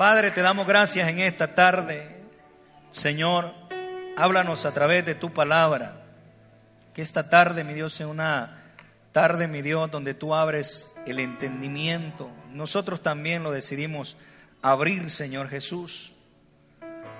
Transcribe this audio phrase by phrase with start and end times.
[0.00, 2.08] Padre, te damos gracias en esta tarde.
[2.90, 3.52] Señor,
[4.16, 6.00] háblanos a través de tu palabra.
[6.94, 8.62] Que esta tarde, mi Dios, sea una
[9.12, 12.30] tarde, mi Dios, donde tú abres el entendimiento.
[12.50, 14.16] Nosotros también lo decidimos
[14.62, 16.12] abrir, Señor Jesús.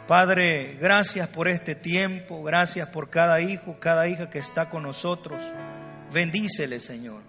[0.06, 5.42] Padre, gracias por este tiempo, gracias por cada hijo, cada hija que está con nosotros.
[6.14, 7.20] Bendícele, Señor.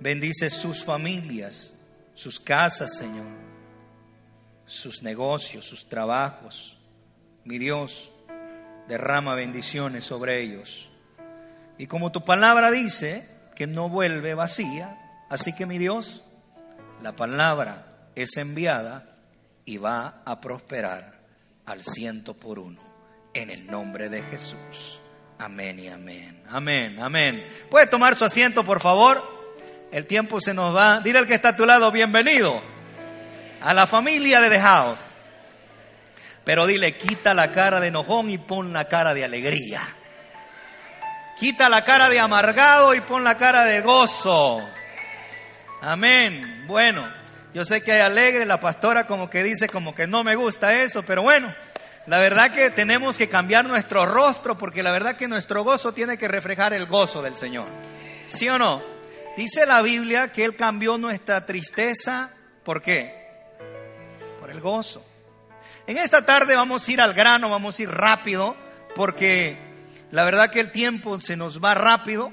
[0.00, 1.72] Bendice sus familias,
[2.16, 3.43] sus casas, Señor
[4.66, 6.78] sus negocios, sus trabajos.
[7.44, 8.10] Mi Dios,
[8.88, 10.88] derrama bendiciones sobre ellos.
[11.78, 14.98] Y como tu palabra dice, que no vuelve vacía,
[15.30, 16.22] así que mi Dios,
[17.02, 19.16] la palabra es enviada
[19.64, 21.20] y va a prosperar
[21.66, 22.80] al ciento por uno,
[23.32, 25.00] en el nombre de Jesús.
[25.38, 26.42] Amén y amén.
[26.48, 27.46] Amén, amén.
[27.70, 29.22] ¿Puede tomar su asiento, por favor?
[29.90, 31.00] El tiempo se nos va.
[31.00, 32.73] Dile al que está a tu lado, bienvenido
[33.64, 35.00] a la familia de dejados.
[36.44, 39.80] Pero dile, quita la cara de enojón y pon la cara de alegría.
[41.40, 44.60] Quita la cara de amargado y pon la cara de gozo.
[45.80, 46.64] Amén.
[46.66, 47.10] Bueno,
[47.54, 50.74] yo sé que hay alegre, la pastora como que dice como que no me gusta
[50.74, 51.54] eso, pero bueno,
[52.06, 56.18] la verdad que tenemos que cambiar nuestro rostro porque la verdad que nuestro gozo tiene
[56.18, 57.68] que reflejar el gozo del Señor.
[58.26, 58.82] ¿Sí o no?
[59.38, 62.30] Dice la Biblia que Él cambió nuestra tristeza.
[62.62, 63.23] ¿Por qué?
[64.54, 65.04] El gozo.
[65.86, 68.56] En esta tarde vamos a ir al grano, vamos a ir rápido,
[68.94, 69.56] porque
[70.10, 72.32] la verdad que el tiempo se nos va rápido.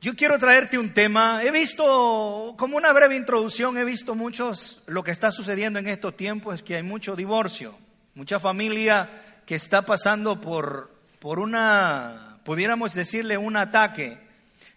[0.00, 5.02] Yo quiero traerte un tema, he visto, como una breve introducción, he visto muchos, lo
[5.02, 7.76] que está sucediendo en estos tiempos es que hay mucho divorcio,
[8.14, 14.18] mucha familia que está pasando por, por una, pudiéramos decirle, un ataque,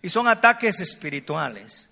[0.02, 1.91] y son ataques espirituales.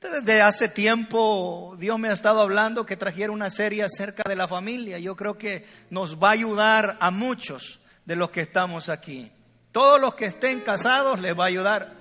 [0.00, 4.46] Desde hace tiempo Dios me ha estado hablando que trajera una serie acerca de la
[4.46, 4.98] familia.
[5.00, 9.32] Yo creo que nos va a ayudar a muchos de los que estamos aquí.
[9.72, 11.96] Todos los que estén casados les va a ayudar.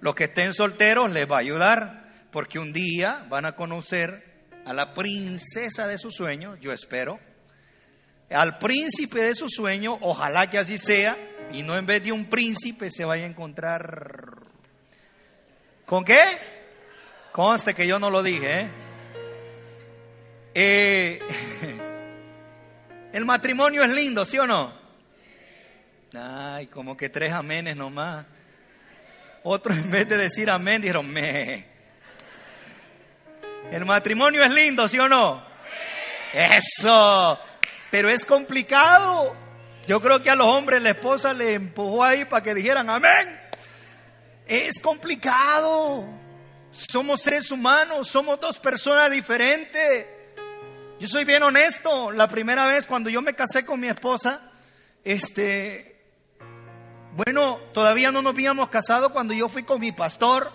[0.00, 2.06] Los que estén solteros les va a ayudar.
[2.32, 7.20] Porque un día van a conocer a la princesa de su sueño, yo espero.
[8.30, 11.16] Al príncipe de su sueño, ojalá que así sea.
[11.52, 14.24] Y no en vez de un príncipe se vaya a encontrar...
[15.84, 16.55] ¿Con qué?
[17.36, 18.60] Conste que yo no lo dije.
[18.60, 18.70] ¿eh?
[20.54, 21.20] Eh,
[23.12, 24.72] el matrimonio es lindo, ¿sí o no?
[26.18, 28.24] Ay, como que tres amenes nomás.
[29.42, 31.66] Otros en vez de decir amén dijeron me.
[33.70, 35.44] El matrimonio es lindo, ¿sí o no?
[36.32, 37.38] Eso.
[37.90, 39.36] Pero es complicado.
[39.86, 43.38] Yo creo que a los hombres la esposa le empujó ahí para que dijeran amén.
[44.46, 46.24] Es complicado.
[46.76, 50.06] Somos seres humanos, somos dos personas diferentes.
[51.00, 52.12] Yo soy bien honesto.
[52.12, 54.50] La primera vez cuando yo me casé con mi esposa,
[55.02, 55.96] este,
[57.12, 60.52] bueno, todavía no nos habíamos casado cuando yo fui con mi pastor,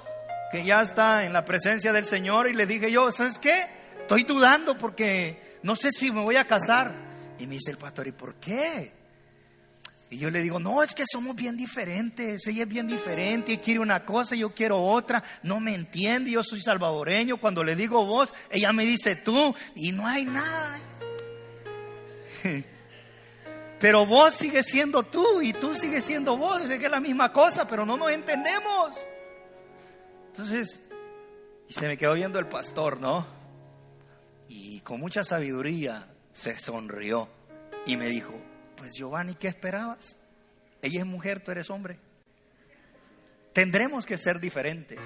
[0.52, 3.66] que ya está en la presencia del Señor, y le dije yo, ¿sabes qué?
[4.02, 6.94] Estoy dudando porque no sé si me voy a casar.
[7.40, 8.92] Y me dice el pastor, ¿y por qué?
[10.12, 13.58] Y yo le digo, no, es que somos bien diferentes, ella es bien diferente, y
[13.60, 18.06] quiere una cosa, yo quiero otra, no me entiende, yo soy salvadoreño, cuando le digo
[18.06, 20.80] vos, ella me dice tú, y no hay nada.
[23.80, 27.32] Pero vos sigues siendo tú y tú sigues siendo vos, es que es la misma
[27.32, 28.94] cosa, pero no nos entendemos.
[30.28, 30.80] Entonces,
[31.68, 33.26] y se me quedó viendo el pastor, ¿no?
[34.50, 37.28] Y con mucha sabiduría se sonrió
[37.88, 38.34] y me dijo,
[38.82, 40.18] pues Giovanni, ¿qué esperabas?
[40.82, 42.00] Ella es mujer, tú eres hombre.
[43.54, 45.00] Tendremos que ser diferentes.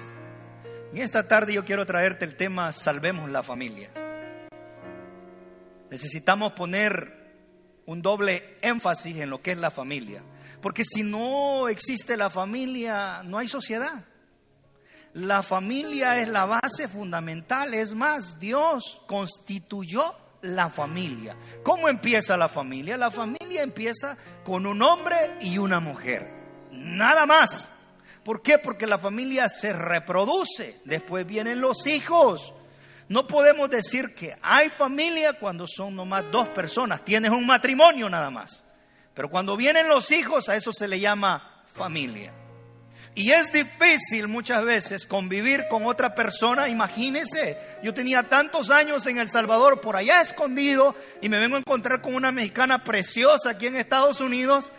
[0.94, 3.90] Y esta tarde yo quiero traerte el tema Salvemos la familia.
[5.90, 7.34] Necesitamos poner
[7.84, 10.22] un doble énfasis en lo que es la familia.
[10.62, 14.06] Porque si no existe la familia, no hay sociedad.
[15.12, 17.74] La familia es la base fundamental.
[17.74, 20.14] Es más, Dios constituyó
[20.46, 21.36] la familia.
[21.62, 22.96] ¿Cómo empieza la familia?
[22.96, 26.30] La familia empieza con un hombre y una mujer.
[26.70, 27.68] Nada más.
[28.24, 28.58] ¿Por qué?
[28.58, 30.80] Porque la familia se reproduce.
[30.84, 32.54] Después vienen los hijos.
[33.08, 37.04] No podemos decir que hay familia cuando son nomás dos personas.
[37.04, 38.64] Tienes un matrimonio nada más.
[39.14, 42.32] Pero cuando vienen los hijos, a eso se le llama familia.
[43.16, 46.68] Y es difícil muchas veces convivir con otra persona.
[46.68, 51.60] Imagínese, yo tenía tantos años en El Salvador, por allá escondido, y me vengo a
[51.60, 54.70] encontrar con una mexicana preciosa aquí en Estados Unidos,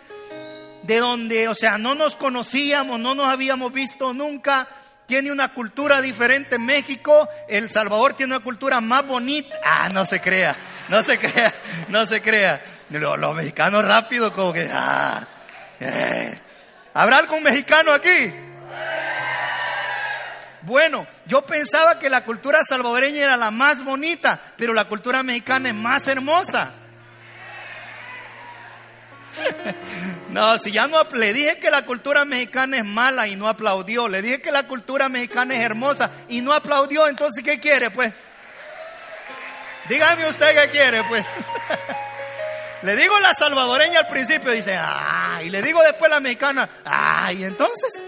[0.84, 4.68] de donde, o sea, no nos conocíamos, no nos habíamos visto nunca.
[5.06, 7.28] Tiene una cultura diferente en México.
[7.48, 9.56] El Salvador tiene una cultura más bonita.
[9.64, 10.56] Ah, no se crea,
[10.88, 11.52] no se crea,
[11.88, 12.62] no se crea.
[12.90, 15.26] Los, mexicanos rápido como que, ah,
[15.80, 16.38] eh,
[16.94, 18.32] ¿Habrá algún mexicano aquí?
[20.62, 25.68] Bueno, yo pensaba que la cultura salvadoreña era la más bonita, pero la cultura mexicana
[25.70, 26.72] es más hermosa.
[30.28, 34.08] No, si ya no le dije que la cultura mexicana es mala y no aplaudió,
[34.08, 38.12] le dije que la cultura mexicana es hermosa y no aplaudió, entonces ¿qué quiere pues?
[39.88, 41.24] Dígame usted qué quiere pues.
[42.82, 47.32] Le digo la salvadoreña al principio, dice, ah, y le digo después la mexicana, ah,
[47.32, 48.02] y entonces.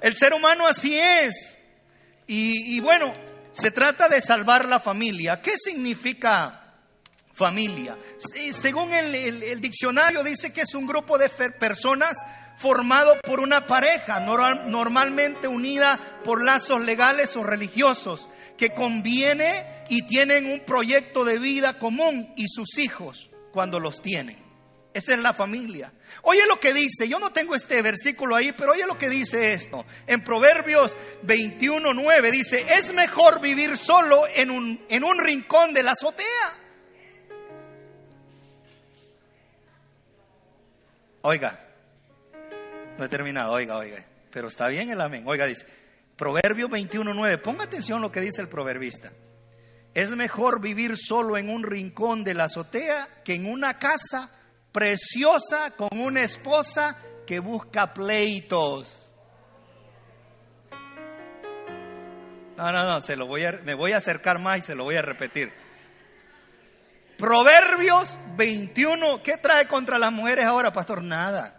[0.00, 1.56] El ser humano así es.
[2.26, 3.12] Y, bueno,
[3.50, 5.42] se trata de salvar la familia.
[5.42, 6.56] ¿Qué significa
[7.32, 7.96] familia?
[8.52, 12.16] según el, diccionario dice que es un grupo de personas
[12.56, 18.28] formado por una pareja, normalmente unida por lazos legales o religiosos
[18.60, 24.36] que conviene y tienen un proyecto de vida común y sus hijos cuando los tienen.
[24.92, 25.94] Esa es la familia.
[26.24, 29.54] Oye lo que dice, yo no tengo este versículo ahí, pero oye lo que dice
[29.54, 29.86] esto.
[30.06, 35.92] En Proverbios 21.9 dice, es mejor vivir solo en un, en un rincón de la
[35.92, 36.58] azotea.
[41.22, 41.66] Oiga,
[42.98, 45.22] no he terminado, oiga, oiga, pero está bien el amén.
[45.26, 45.64] Oiga, dice,
[46.20, 47.40] Proverbio 21.9.
[47.40, 49.10] Ponga atención lo que dice el proverbista.
[49.94, 54.30] Es mejor vivir solo en un rincón de la azotea que en una casa
[54.70, 56.94] preciosa con una esposa
[57.26, 59.10] que busca pleitos.
[62.58, 64.84] No, no, no, se lo voy a, me voy a acercar más y se lo
[64.84, 65.50] voy a repetir.
[67.16, 71.02] Proverbios 21, ¿qué trae contra las mujeres ahora, pastor?
[71.02, 71.58] Nada.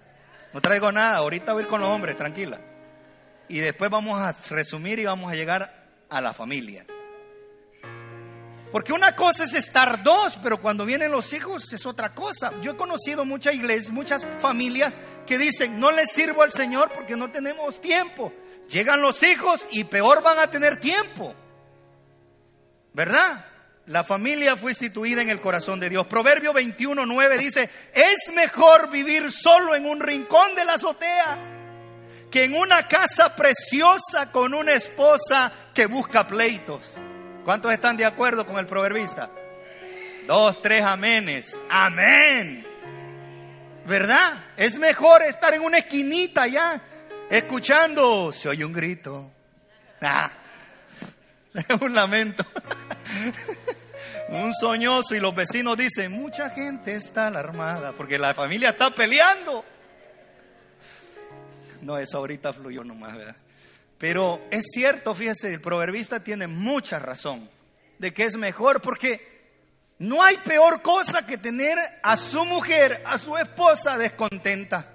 [0.53, 2.61] No traigo nada, ahorita voy a ir con los hombres, tranquila
[3.51, 6.85] y después vamos a resumir y vamos a llegar a la familia.
[8.71, 12.53] Porque una cosa es estar dos, pero cuando vienen los hijos es otra cosa.
[12.61, 14.95] Yo he conocido muchas iglesias, muchas familias
[15.27, 18.31] que dicen, no les sirvo al Señor porque no tenemos tiempo.
[18.69, 21.35] Llegan los hijos y peor van a tener tiempo.
[22.93, 23.45] ¿Verdad?
[23.87, 26.07] La familia fue instituida en el corazón de Dios.
[26.07, 31.50] Proverbio 21, 9 dice, es mejor vivir solo en un rincón de la azotea
[32.31, 36.95] que en una casa preciosa con una esposa que busca pleitos.
[37.43, 39.29] ¿Cuántos están de acuerdo con el proverbista?
[40.27, 41.59] Dos, tres amenes.
[41.69, 42.65] Amén.
[43.85, 44.45] ¿Verdad?
[44.55, 46.81] Es mejor estar en una esquinita ya,
[47.29, 49.29] escuchando, se oye un grito.
[50.01, 50.31] Ah,
[51.81, 52.45] un lamento.
[54.29, 59.65] un soñoso y los vecinos dicen, mucha gente está alarmada porque la familia está peleando.
[61.81, 63.35] No, eso ahorita fluyó nomás, ¿verdad?
[63.97, 67.49] Pero es cierto, fíjese, el proverbista tiene mucha razón
[67.99, 69.31] de que es mejor porque
[69.99, 74.87] no hay peor cosa que tener a su mujer, a su esposa descontenta.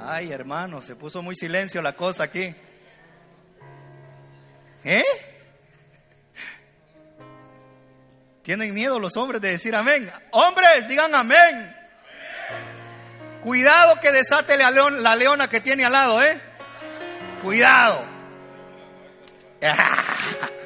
[0.00, 2.52] Ay, hermano, se puso muy silencio la cosa aquí.
[4.82, 5.04] ¿Eh?
[8.42, 10.10] ¿Tienen miedo los hombres de decir amén?
[10.32, 11.79] Hombres, digan amén.
[13.42, 16.40] Cuidado que desate la, la leona que tiene al lado, ¿eh?
[17.42, 18.04] Cuidado.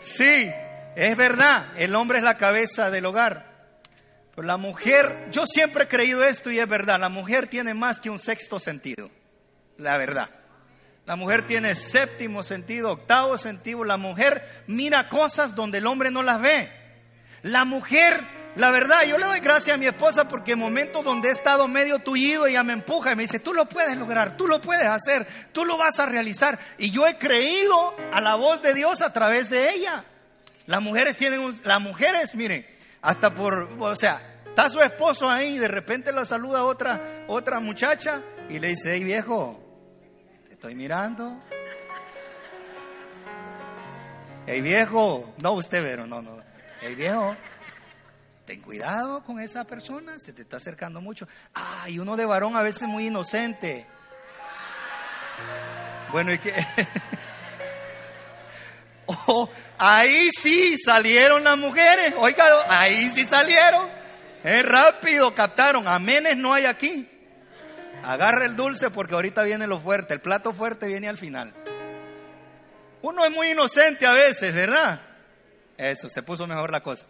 [0.00, 0.52] Sí,
[0.96, 3.46] es verdad, el hombre es la cabeza del hogar.
[4.34, 8.00] Pero la mujer, yo siempre he creído esto y es verdad, la mujer tiene más
[8.00, 9.10] que un sexto sentido,
[9.78, 10.28] la verdad.
[11.06, 13.84] La mujer tiene séptimo sentido, octavo sentido.
[13.84, 16.70] La mujer mira cosas donde el hombre no las ve.
[17.42, 18.20] La mujer
[18.56, 21.66] la verdad, yo le doy gracias a mi esposa porque en momentos donde he estado
[21.66, 24.86] medio tullido, ella me empuja y me dice, tú lo puedes lograr, tú lo puedes
[24.86, 26.58] hacer, tú lo vas a realizar.
[26.78, 30.04] Y yo he creído a la voz de Dios a través de ella.
[30.66, 32.64] Las mujeres tienen, las mujeres, miren,
[33.02, 37.58] hasta por, o sea, está su esposo ahí y de repente la saluda otra, otra
[37.58, 39.60] muchacha y le dice, hey viejo,
[40.48, 41.42] estoy mirando.
[44.46, 46.38] El viejo, no usted, pero no, no.
[46.82, 47.34] El viejo,
[48.44, 51.26] ten cuidado con esa persona, se te está acercando mucho.
[51.54, 53.86] Ah, y uno de varón a veces muy inocente.
[56.12, 56.52] Bueno, y que...
[59.06, 59.48] oh,
[59.78, 64.04] ahí sí salieron las mujeres, oiga, ahí sí salieron.
[64.44, 65.88] Es rápido, captaron.
[65.88, 67.08] Amenes no hay aquí.
[68.02, 70.12] Agarra el dulce porque ahorita viene lo fuerte.
[70.12, 71.54] El plato fuerte viene al final.
[73.00, 75.00] Uno es muy inocente a veces, ¿verdad?
[75.78, 77.06] Eso, se puso mejor la cosa.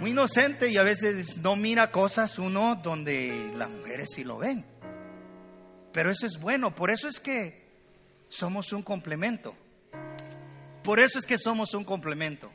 [0.00, 4.64] Muy inocente y a veces no mira cosas uno donde las mujeres sí lo ven.
[5.92, 7.62] Pero eso es bueno, por eso es que
[8.28, 9.54] somos un complemento.
[10.82, 12.50] Por eso es que somos un complemento.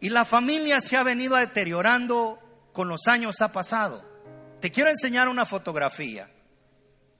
[0.00, 2.38] Y la familia se ha venido deteriorando
[2.72, 4.04] con los años, ha pasado.
[4.60, 6.28] Te quiero enseñar una fotografía.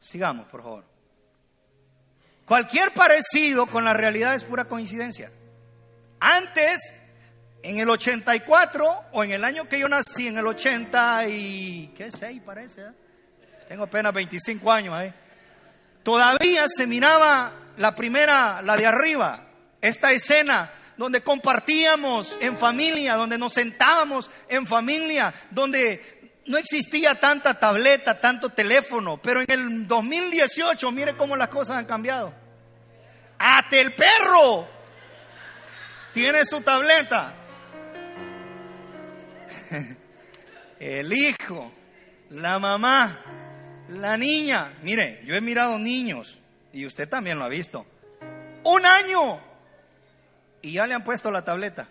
[0.00, 0.84] Sigamos, por favor.
[2.44, 5.32] Cualquier parecido con la realidad es pura coincidencia.
[6.20, 6.94] Antes,
[7.66, 11.92] en el 84 o en el año que yo nací, en el 80 y...
[11.96, 12.40] ¿Qué sé?
[12.44, 12.82] Parece.
[12.82, 12.90] ¿eh?
[13.66, 15.12] Tengo apenas 25 años ahí.
[16.04, 19.48] Todavía se miraba la primera, la de arriba,
[19.80, 27.58] esta escena donde compartíamos en familia, donde nos sentábamos en familia, donde no existía tanta
[27.58, 32.32] tableta, tanto teléfono, pero en el 2018, mire cómo las cosas han cambiado.
[33.36, 34.68] Hasta el perro
[36.14, 37.34] tiene su tableta.
[40.78, 41.72] El hijo,
[42.30, 43.18] la mamá,
[43.88, 44.78] la niña.
[44.82, 46.38] Mire, yo he mirado niños
[46.72, 47.86] y usted también lo ha visto.
[48.64, 49.40] Un año
[50.62, 51.88] y ya le han puesto la tableta.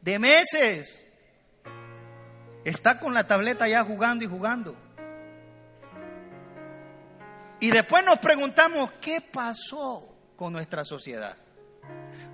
[0.00, 1.04] De meses.
[2.64, 4.76] Está con la tableta ya jugando y jugando.
[7.60, 11.36] Y después nos preguntamos, ¿qué pasó con nuestra sociedad?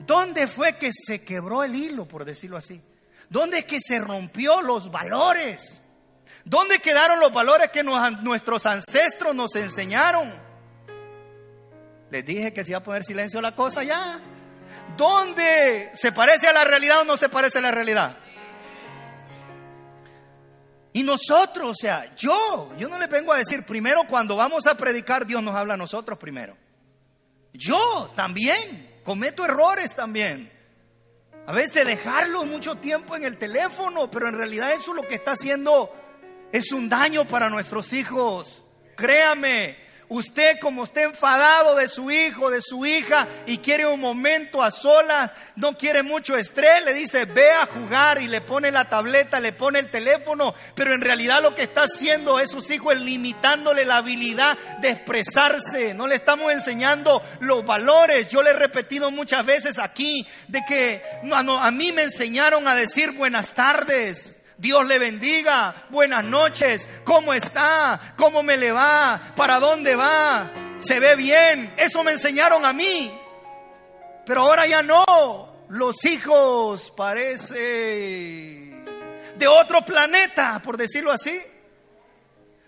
[0.07, 2.83] ¿Dónde fue que se quebró el hilo, por decirlo así?
[3.29, 5.81] ¿Dónde es que se rompió los valores?
[6.45, 10.33] ¿Dónde quedaron los valores que nuestros ancestros nos enseñaron?
[12.11, 14.21] Les dije que se iba a poner silencio la cosa ya.
[14.97, 18.19] ¿Dónde se parece a la realidad o no se parece a la realidad?
[20.93, 24.77] Y nosotros, o sea, yo, yo no le vengo a decir, primero cuando vamos a
[24.77, 26.57] predicar, Dios nos habla a nosotros primero.
[27.53, 30.51] Yo también cometo errores también.
[31.47, 35.17] A veces de dejarlo mucho tiempo en el teléfono, pero en realidad eso lo que
[35.17, 35.95] está haciendo
[36.51, 38.65] es un daño para nuestros hijos.
[38.97, 39.77] Créame,
[40.09, 44.71] Usted como está enfadado de su hijo, de su hija y quiere un momento a
[44.71, 49.41] solas, no quiere mucho estrés, le dice ve a jugar y le pone la tableta,
[49.41, 53.01] le pone el teléfono, pero en realidad lo que está haciendo es sus hijos es
[53.01, 55.95] limitándole la habilidad de expresarse.
[55.95, 58.29] No le estamos enseñando los valores.
[58.29, 63.13] Yo le he repetido muchas veces aquí de que a mí me enseñaron a decir
[63.13, 64.34] buenas tardes.
[64.59, 65.87] Dios le bendiga.
[65.91, 66.89] Buenas noches.
[67.05, 68.15] ¿Cómo está?
[68.17, 69.33] ¿Cómo me le va?
[69.35, 70.51] ¿Para dónde va?
[70.79, 71.75] ¿Se ve bien?
[71.77, 73.13] Eso me enseñaron a mí.
[74.25, 75.55] Pero ahora ya no.
[75.69, 78.75] Los hijos parece
[79.37, 81.41] de otro planeta, por decirlo así.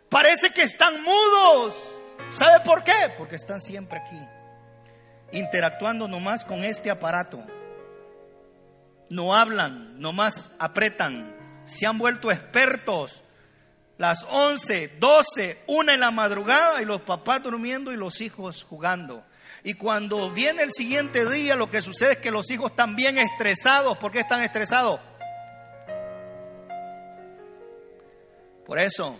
[0.09, 1.75] Parece que están mudos.
[2.33, 3.13] ¿Sabe por qué?
[3.19, 4.21] Porque están siempre aquí,
[5.33, 7.45] interactuando nomás con este aparato.
[9.11, 11.36] No hablan, nomás apretan
[11.67, 13.23] se han vuelto expertos.
[13.99, 19.25] Las 11, 12, una en la madrugada y los papás durmiendo y los hijos jugando.
[19.65, 23.19] Y cuando viene el siguiente día, lo que sucede es que los hijos están bien
[23.19, 23.99] estresados.
[23.99, 25.01] ¿Por qué están estresados?
[28.67, 29.19] Por eso.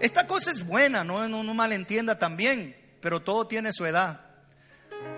[0.00, 4.25] Esta cosa es buena, no, no, no malentienda también, pero todo tiene su edad.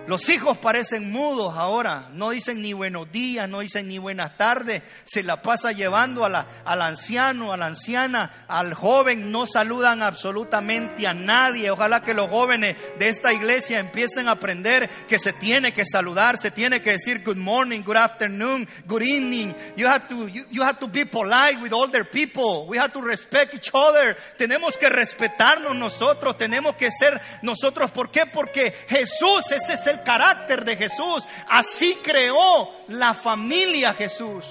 [0.09, 4.81] Los hijos parecen mudos ahora, no dicen ni buenos días, no dicen ni buenas tardes,
[5.03, 10.01] se la pasa llevando a la, al anciano, a la anciana, al joven, no saludan
[10.01, 11.69] absolutamente a nadie.
[11.69, 16.39] Ojalá que los jóvenes de esta iglesia empiecen a aprender que se tiene que saludar,
[16.39, 19.53] se tiene que decir good morning, good afternoon, good evening.
[19.77, 22.65] You have to, you, have to be polite with older people.
[22.67, 24.17] We have to respect each other.
[24.39, 27.91] Tenemos que respetarnos nosotros, tenemos que ser nosotros.
[27.91, 28.25] ¿Por qué?
[28.25, 31.27] Porque Jesús, ese es el carácter de Jesús.
[31.47, 34.45] Así creó la familia Jesús.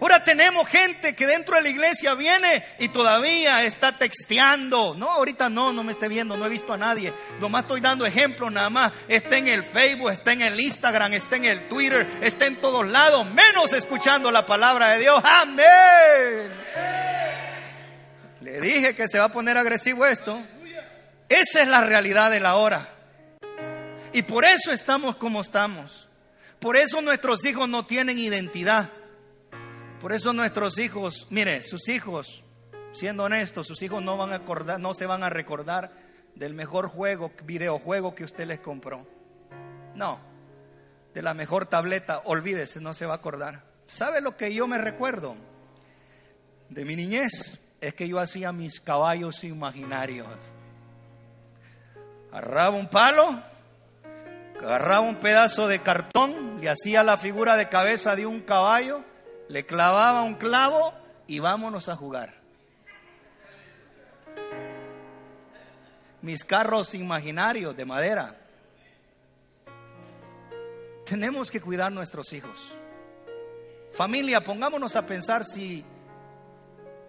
[0.00, 4.94] Ahora tenemos gente que dentro de la iglesia viene y todavía está texteando.
[4.94, 7.14] No, ahorita no, no me esté viendo, no he visto a nadie.
[7.40, 8.92] Nomás estoy dando ejemplos nada más.
[9.08, 12.86] Está en el Facebook, está en el Instagram, está en el Twitter, está en todos
[12.86, 15.22] lados, menos escuchando la palabra de Dios.
[15.24, 16.52] Amén.
[18.42, 20.38] Le dije que se va a poner agresivo esto.
[21.30, 22.93] Esa es la realidad de la hora.
[24.14, 26.08] Y por eso estamos como estamos.
[26.60, 28.88] Por eso nuestros hijos no tienen identidad.
[30.00, 32.44] Por eso nuestros hijos, mire, sus hijos,
[32.92, 35.90] siendo honestos, sus hijos no van a acordar, no se van a recordar
[36.36, 39.04] del mejor juego, videojuego que usted les compró.
[39.96, 40.20] No,
[41.12, 43.64] de la mejor tableta, olvídese, no se va a acordar.
[43.88, 45.34] ¿Sabe lo que yo me recuerdo
[46.68, 47.58] de mi niñez?
[47.80, 50.28] Es que yo hacía mis caballos imaginarios.
[52.30, 53.42] Agarraba un palo,
[54.64, 59.04] agarraba un pedazo de cartón, le hacía la figura de cabeza de un caballo,
[59.48, 60.94] le clavaba un clavo
[61.26, 62.34] y vámonos a jugar.
[66.22, 68.40] Mis carros imaginarios de madera.
[71.04, 72.72] Tenemos que cuidar nuestros hijos.
[73.92, 75.84] Familia, pongámonos a pensar si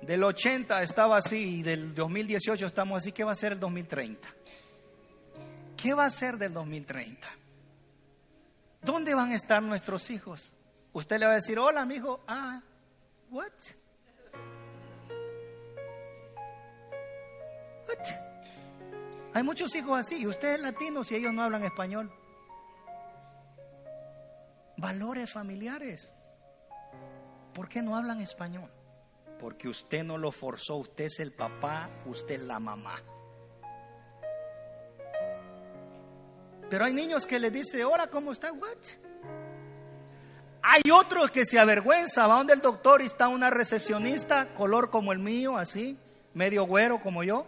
[0.01, 4.27] del 80 estaba así y del 2018 estamos así, ¿qué va a ser el 2030?
[5.77, 7.44] ¿Qué va a ser del 2030?
[8.85, 10.53] ¿Dónde van a estar nuestros hijos?
[10.93, 12.23] Usted le va a decir, hola, amigo.
[12.27, 12.61] Ah,
[13.31, 13.51] what?
[17.87, 18.07] What?
[19.33, 22.13] Hay muchos hijos así, y ustedes latinos y ellos no hablan español.
[24.77, 26.13] Valores familiares.
[27.53, 28.71] ¿Por qué no hablan español?
[29.39, 32.95] Porque usted no lo forzó, usted es el papá, usted es la mamá.
[36.69, 38.51] Pero hay niños que le dice, hola, ¿cómo está?
[38.51, 38.77] What?
[40.63, 45.11] Hay otros que se avergüenza, va donde el doctor y está una recepcionista, color como
[45.11, 45.97] el mío, así,
[46.33, 47.45] medio güero como yo,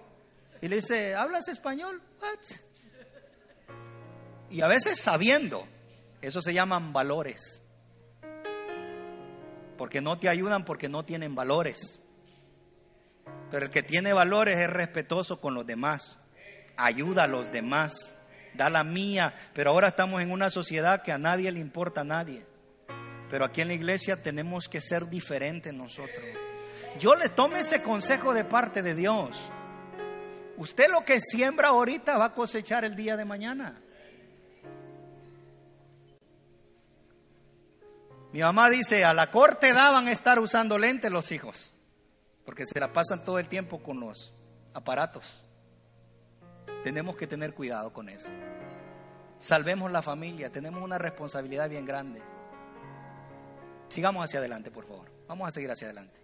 [0.61, 2.01] y le dice, ¿hablas español?
[2.21, 2.59] What?
[4.51, 5.67] Y a veces sabiendo,
[6.21, 7.63] eso se llaman valores.
[9.79, 11.99] Porque no te ayudan porque no tienen valores.
[13.49, 16.19] Pero el que tiene valores es respetuoso con los demás,
[16.75, 18.13] ayuda a los demás
[18.57, 22.03] da la mía, pero ahora estamos en una sociedad que a nadie le importa a
[22.03, 22.45] nadie.
[23.29, 26.25] Pero aquí en la iglesia tenemos que ser diferentes nosotros.
[26.99, 29.37] Yo le tome ese consejo de parte de Dios.
[30.57, 33.79] Usted lo que siembra ahorita va a cosechar el día de mañana.
[38.33, 41.73] Mi mamá dice, a la corte daban estar usando lentes los hijos,
[42.45, 44.33] porque se la pasan todo el tiempo con los
[44.73, 45.46] aparatos.
[46.87, 48.29] Tenemos que tener cuidado con eso.
[49.39, 52.21] Salvemos la familia, tenemos una responsabilidad bien grande.
[53.89, 55.11] Sigamos hacia adelante, por favor.
[55.27, 56.17] Vamos a seguir hacia adelante.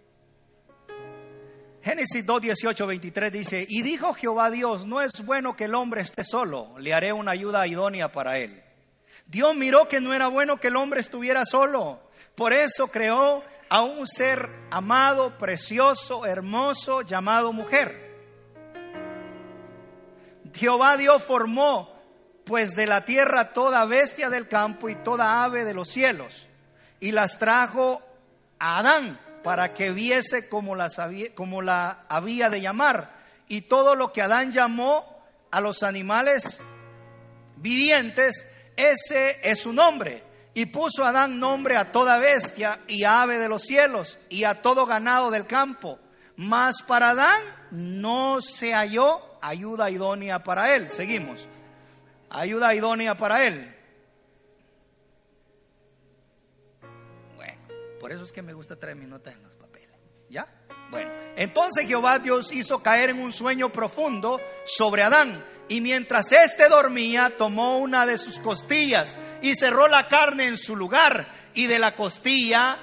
[1.82, 6.00] Génesis 2, 18, 23 dice, y dijo Jehová Dios, no es bueno que el hombre
[6.00, 8.62] esté solo, le haré una ayuda idónea para él.
[9.26, 12.00] Dios miró que no era bueno que el hombre estuviera solo,
[12.34, 18.03] por eso creó a un ser amado, precioso, hermoso, llamado mujer.
[20.54, 21.94] Jehová Dios formó
[22.44, 26.46] pues de la tierra toda bestia del campo y toda ave de los cielos,
[27.00, 28.02] y las trajo
[28.58, 30.98] a Adán para que viese como, las
[31.34, 33.12] como la había de llamar.
[33.46, 36.60] Y todo lo que Adán llamó a los animales
[37.56, 40.24] vivientes, ese es su nombre.
[40.54, 44.86] Y puso Adán nombre a toda bestia y ave de los cielos y a todo
[44.86, 45.98] ganado del campo.
[46.36, 50.88] Mas para Adán no se halló ayuda idónea para él.
[50.88, 51.46] Seguimos.
[52.30, 53.74] Ayuda idónea para él.
[57.36, 57.60] Bueno,
[58.00, 59.90] por eso es que me gusta traer mis notas en los papeles.
[60.30, 60.48] ¿Ya?
[60.90, 65.44] Bueno, entonces Jehová Dios hizo caer en un sueño profundo sobre Adán.
[65.68, 70.76] Y mientras éste dormía, tomó una de sus costillas y cerró la carne en su
[70.76, 71.26] lugar.
[71.54, 72.78] Y de la costilla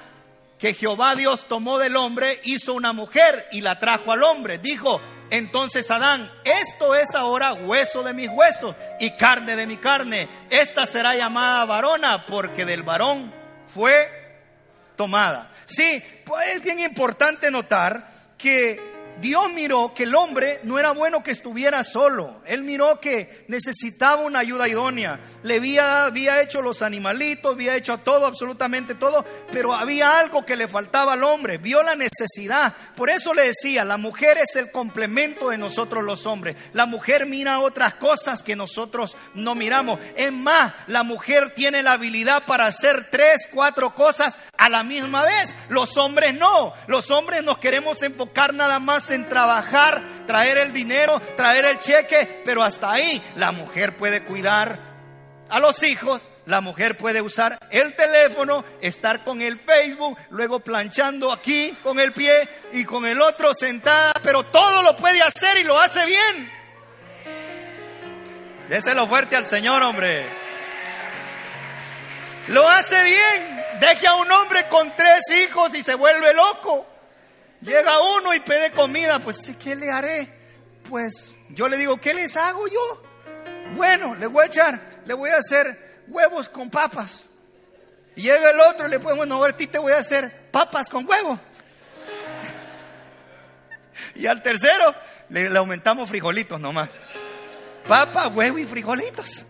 [0.58, 4.58] que Jehová Dios tomó del hombre, hizo una mujer y la trajo al hombre.
[4.58, 5.00] Dijo,
[5.32, 10.28] entonces Adán, esto es ahora hueso de mis huesos y carne de mi carne.
[10.50, 13.32] Esta será llamada varona porque del varón
[13.66, 14.10] fue
[14.94, 15.50] tomada.
[15.64, 21.22] Sí, pues es bien importante notar que Dios miró que el hombre no era bueno
[21.22, 22.42] que estuviera solo.
[22.46, 25.20] Él miró que necesitaba una ayuda idónea.
[25.42, 30.68] Le había, hecho los animalitos, había hecho todo, absolutamente todo, pero había algo que le
[30.68, 31.58] faltaba al hombre.
[31.58, 32.74] Vio la necesidad.
[32.96, 36.56] Por eso le decía, la mujer es el complemento de nosotros los hombres.
[36.72, 40.00] La mujer mira otras cosas que nosotros no miramos.
[40.16, 45.22] Es más, la mujer tiene la habilidad para hacer tres, cuatro cosas a la misma
[45.22, 45.56] vez.
[45.68, 46.72] Los hombres no.
[46.86, 52.42] Los hombres nos queremos enfocar nada más en trabajar, traer el dinero, traer el cheque,
[52.44, 54.78] pero hasta ahí la mujer puede cuidar
[55.50, 61.32] a los hijos, la mujer puede usar el teléfono, estar con el Facebook, luego planchando
[61.32, 65.64] aquí con el pie y con el otro sentada, pero todo lo puede hacer y
[65.64, 66.52] lo hace bien.
[68.68, 70.24] Déselo fuerte al Señor, hombre.
[72.46, 73.51] Lo hace bien.
[73.80, 76.86] Deje a un hombre con tres hijos y se vuelve loco.
[77.60, 80.28] Llega uno y pide comida, pues ¿qué le haré?
[80.88, 83.02] Pues yo le digo, ¿qué les hago yo?
[83.76, 87.24] Bueno, le voy a echar, le voy a hacer huevos con papas.
[88.14, 90.88] Llega el otro y le pone, bueno, ahora a ti te voy a hacer papas
[90.88, 91.38] con huevo.
[94.14, 94.94] Y al tercero
[95.28, 96.90] le, le aumentamos frijolitos nomás.
[97.86, 99.46] Papa, huevo y frijolitos.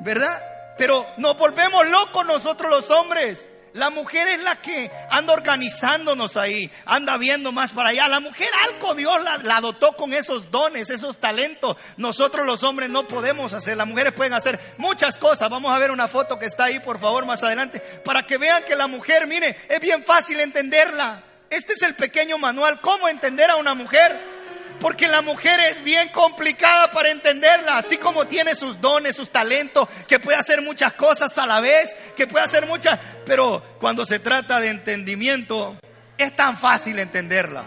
[0.00, 0.55] ¿Verdad?
[0.76, 3.48] Pero nos volvemos locos nosotros los hombres.
[3.76, 8.08] La mujer es la que anda organizándonos ahí, anda viendo más para allá.
[8.08, 11.76] La mujer algo Dios la, dotó con esos dones, esos talentos.
[11.98, 13.76] Nosotros los hombres no podemos hacer.
[13.76, 15.50] Las mujeres pueden hacer muchas cosas.
[15.50, 18.64] Vamos a ver una foto que está ahí, por favor, más adelante, para que vean
[18.64, 21.22] que la mujer, mire, es bien fácil entenderla.
[21.50, 24.35] Este es el pequeño manual, cómo entender a una mujer.
[24.80, 29.88] Porque la mujer es bien complicada para entenderla, así como tiene sus dones, sus talentos,
[30.06, 34.18] que puede hacer muchas cosas a la vez, que puede hacer muchas, pero cuando se
[34.18, 35.78] trata de entendimiento,
[36.18, 37.64] es tan fácil entenderla.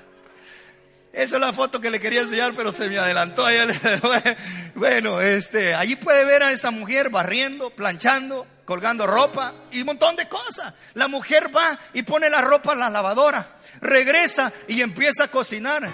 [1.12, 3.46] Esa es la foto que le quería enseñar, pero se me adelantó.
[4.74, 10.16] Bueno, este, allí puede ver a esa mujer barriendo, planchando, colgando ropa y un montón
[10.16, 10.72] de cosas.
[10.94, 15.92] La mujer va y pone la ropa en la lavadora regresa y empieza a cocinar.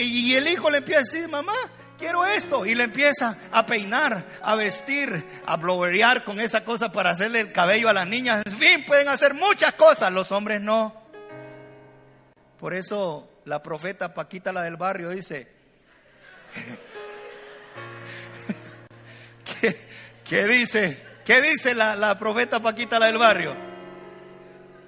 [0.00, 1.54] y el hijo le empieza a decir, mamá,
[1.96, 2.66] quiero esto.
[2.66, 7.52] Y le empieza a peinar, a vestir, a blowerear con esa cosa para hacerle el
[7.52, 8.42] cabello a las niñas.
[8.44, 11.06] En fin, pueden hacer muchas cosas, los hombres no.
[12.58, 15.48] Por eso la profeta Paquita, la del barrio, dice,
[20.24, 21.05] ¿qué, dice?
[21.26, 23.56] ¿Qué dice la, la profeta Paquita, la del barrio?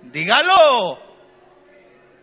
[0.02, 1.02] Dígalo.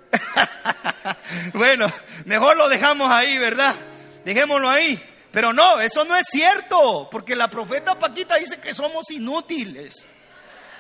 [1.54, 1.92] bueno,
[2.24, 3.76] mejor lo dejamos ahí, ¿verdad?
[4.24, 5.04] Dejémoslo ahí.
[5.32, 10.06] Pero no, eso no es cierto, porque la profeta Paquita dice que somos inútiles.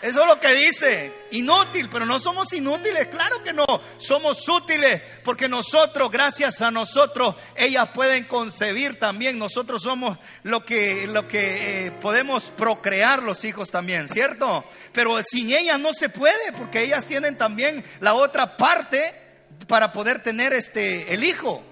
[0.01, 3.65] Eso es lo que dice, inútil, pero no somos inútiles, claro que no,
[3.97, 11.07] somos útiles, porque nosotros, gracias a nosotros, ellas pueden concebir también, nosotros somos lo que,
[11.07, 14.65] lo que eh, podemos procrear los hijos también, ¿cierto?
[14.91, 19.25] Pero sin ellas no se puede, porque ellas tienen también la otra parte
[19.67, 21.63] para poder tener este el hijo.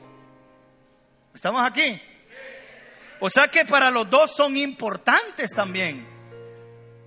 [1.36, 2.01] ¿Estamos aquí?
[3.19, 6.05] O sea que para los dos son importantes también.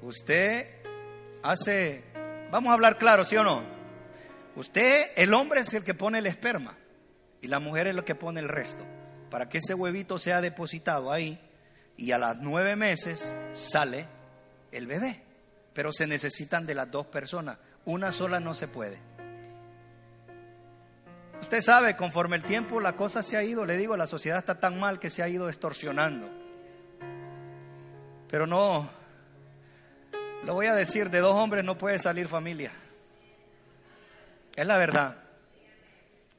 [0.03, 0.76] Usted
[1.51, 2.05] hace,
[2.51, 3.63] vamos a hablar claro, ¿sí o no?
[4.57, 6.77] Usted, el hombre es el que pone el esperma
[7.41, 8.85] y la mujer es la que pone el resto.
[9.31, 11.39] Para que ese huevito sea depositado ahí
[11.97, 14.07] y a las nueve meses sale
[14.73, 15.23] el bebé.
[15.73, 17.59] Pero se necesitan de las dos personas.
[17.85, 18.99] Una sola no se puede.
[21.41, 24.59] Usted sabe, conforme el tiempo la cosa se ha ido, le digo, la sociedad está
[24.59, 26.31] tan mal que se ha ido extorsionando.
[28.29, 28.89] Pero no,
[30.45, 32.73] lo voy a decir, de dos hombres no puede salir familia.
[34.55, 35.17] Es la verdad.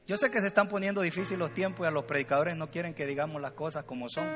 [0.06, 2.94] Yo sé que se están poniendo difíciles los tiempos y a los predicadores no quieren
[2.94, 4.26] que digamos las cosas como son.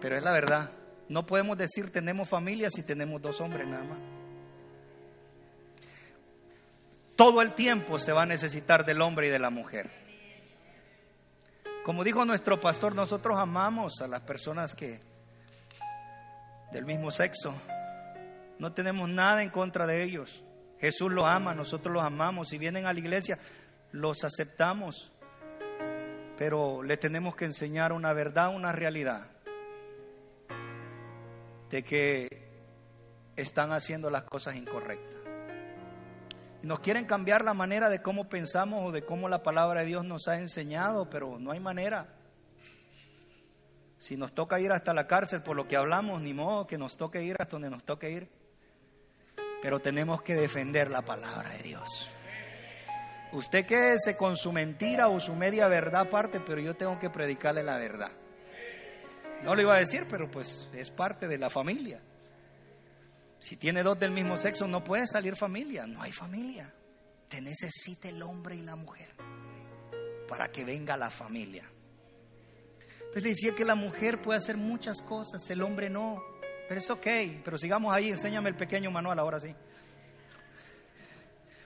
[0.00, 0.70] Pero es la verdad.
[1.08, 3.98] No podemos decir tenemos familia si tenemos dos hombres nada más
[7.18, 9.90] todo el tiempo se va a necesitar del hombre y de la mujer.
[11.84, 15.00] Como dijo nuestro pastor, nosotros amamos a las personas que
[16.70, 17.52] del mismo sexo.
[18.58, 20.42] No tenemos nada en contra de ellos.
[20.80, 22.48] Jesús los ama, nosotros los amamos.
[22.48, 23.38] Si vienen a la iglesia,
[23.92, 25.12] los aceptamos.
[26.36, 29.30] Pero le tenemos que enseñar una verdad, una realidad.
[31.70, 32.48] De que
[33.36, 35.18] están haciendo las cosas incorrectas.
[36.62, 40.04] Nos quieren cambiar la manera de cómo pensamos o de cómo la palabra de Dios
[40.04, 42.16] nos ha enseñado, pero no hay manera.
[43.98, 46.96] Si nos toca ir hasta la cárcel por lo que hablamos, ni modo que nos
[46.96, 48.37] toque ir hasta donde nos toque ir.
[49.62, 52.10] Pero tenemos que defender la palabra de Dios.
[53.32, 57.62] Usted quédese con su mentira o su media verdad aparte, pero yo tengo que predicarle
[57.62, 58.12] la verdad.
[59.42, 62.00] No le iba a decir, pero pues es parte de la familia.
[63.40, 65.86] Si tiene dos del mismo sexo, no puede salir familia.
[65.86, 66.72] No hay familia.
[67.28, 69.14] Te necesita el hombre y la mujer
[70.28, 71.64] para que venga la familia.
[72.98, 76.22] Entonces le decía que la mujer puede hacer muchas cosas, el hombre no.
[76.68, 77.06] Pero es ok.
[77.44, 79.54] Pero sigamos ahí, enséñame el pequeño manual ahora sí.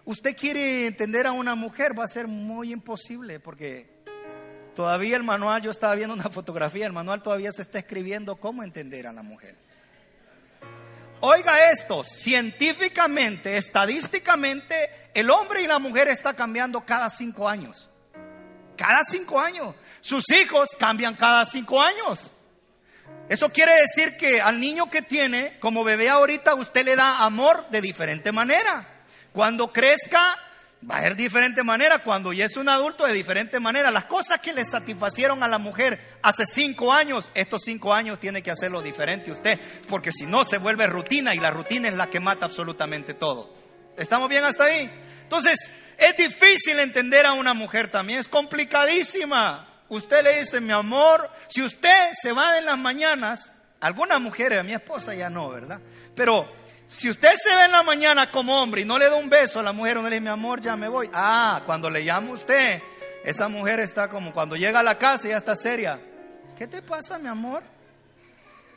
[0.04, 3.92] Usted quiere entender a una mujer, va a ser muy imposible porque
[4.74, 8.62] Todavía el manual, yo estaba viendo una fotografía, el manual todavía se está escribiendo cómo
[8.62, 9.56] entender a la mujer.
[11.20, 17.88] Oiga esto, científicamente, estadísticamente, el hombre y la mujer está cambiando cada cinco años.
[18.76, 19.76] Cada cinco años.
[20.00, 22.32] Sus hijos cambian cada cinco años.
[23.28, 27.68] Eso quiere decir que al niño que tiene, como bebé ahorita, usted le da amor
[27.70, 29.04] de diferente manera.
[29.32, 30.38] Cuando crezca,
[30.88, 32.00] va a ser de diferente manera.
[32.00, 33.90] Cuando ya es un adulto, de diferente manera.
[33.90, 38.42] Las cosas que le satisfacieron a la mujer hace cinco años, estos cinco años tiene
[38.42, 39.58] que hacerlo diferente usted.
[39.88, 43.54] Porque si no, se vuelve rutina y la rutina es la que mata absolutamente todo.
[43.96, 44.90] ¿Estamos bien hasta ahí?
[45.22, 45.56] Entonces,
[45.96, 48.18] es difícil entender a una mujer también.
[48.18, 49.71] Es complicadísima.
[49.92, 54.62] Usted le dice, mi amor, si usted se va en las mañanas, algunas mujeres, a
[54.62, 55.80] mi esposa ya no, ¿verdad?
[56.16, 56.50] Pero
[56.86, 59.60] si usted se ve en la mañana como hombre y no le da un beso
[59.60, 61.10] a la mujer, no le dice, mi amor, ya me voy.
[61.12, 62.80] Ah, cuando le llama usted,
[63.22, 66.00] esa mujer está como cuando llega a la casa y ya está seria.
[66.56, 67.62] ¿Qué te pasa, mi amor?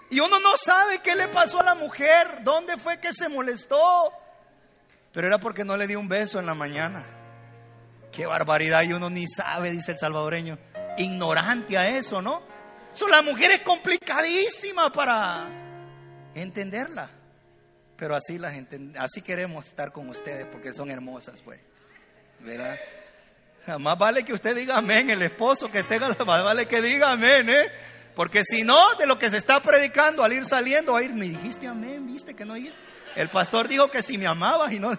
[0.09, 4.11] Y uno no sabe qué le pasó a la mujer, dónde fue que se molestó.
[5.13, 7.05] Pero era porque no le dio un beso en la mañana.
[8.11, 10.57] Qué barbaridad, y uno ni sabe, dice el salvadoreño.
[10.97, 12.41] Ignorante a eso, ¿no?
[12.93, 15.47] So, la mujer es complicadísima para
[16.33, 17.09] entenderla.
[17.97, 21.61] Pero así la gente, así queremos estar con ustedes porque son hermosas, pues.
[22.39, 22.77] ¿Verdad?
[23.79, 27.49] Más vale que usted diga amén, el esposo que tenga, más vale que diga amén,
[27.49, 27.71] ¿eh?
[28.15, 31.25] Porque si no, de lo que se está predicando al ir saliendo, a ir, me
[31.25, 32.77] dijiste amén, viste que no dijiste.
[33.15, 34.91] El pastor dijo que si me amabas y no.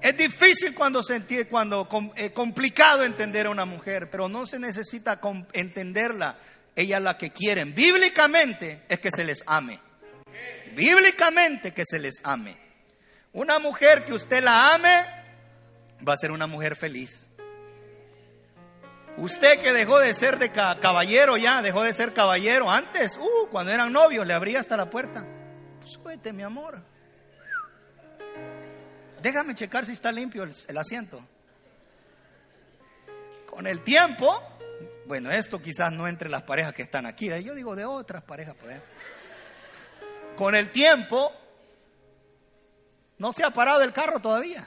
[0.00, 4.46] Es difícil cuando se entiende, cuando es eh, complicado entender a una mujer, pero no
[4.46, 5.20] se necesita
[5.52, 6.38] entenderla.
[6.74, 7.74] Ella la que quieren.
[7.74, 9.80] Bíblicamente es que se les ame
[10.74, 12.56] bíblicamente que se les ame.
[13.32, 15.04] Una mujer que usted la ame
[16.06, 17.28] va a ser una mujer feliz.
[19.16, 23.72] Usted que dejó de ser de caballero ya, dejó de ser caballero antes, uh, cuando
[23.72, 25.26] eran novios, le abría hasta la puerta.
[25.84, 26.82] Súbete, mi amor.
[29.22, 31.20] Déjame checar si está limpio el, asiento.
[33.46, 34.42] Con el tiempo,
[35.06, 37.42] bueno, esto quizás no entre las parejas que están aquí, ¿eh?
[37.42, 39.00] yo digo de otras parejas, por ejemplo
[40.40, 41.30] con el tiempo,
[43.18, 44.66] no se ha parado el carro todavía.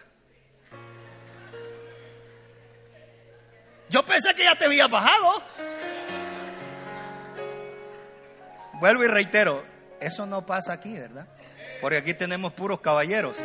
[3.90, 5.42] Yo pensé que ya te había bajado.
[8.74, 9.66] Vuelvo y reitero,
[10.00, 11.28] eso no pasa aquí, ¿verdad?
[11.82, 13.40] Porque aquí tenemos puros caballeros.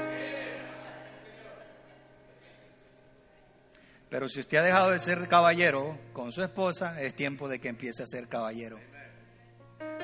[4.08, 7.68] Pero si usted ha dejado de ser caballero con su esposa, es tiempo de que
[7.68, 8.78] empiece a ser caballero.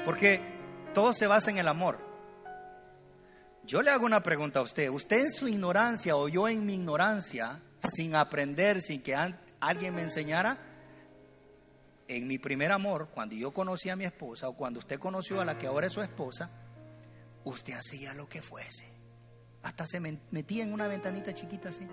[0.05, 0.41] Porque
[0.93, 1.99] todo se basa en el amor.
[3.65, 4.91] Yo le hago una pregunta a usted.
[4.91, 7.61] ¿Usted en su ignorancia o yo en mi ignorancia,
[7.95, 9.17] sin aprender, sin que
[9.59, 10.59] alguien me enseñara?
[12.07, 15.47] En mi primer amor, cuando yo conocí a mi esposa o cuando usted conoció a
[15.47, 16.51] la que ahora es su esposa,
[17.45, 18.87] usted hacía lo que fuese.
[19.63, 21.89] Hasta se metía en una ventanita chiquita así,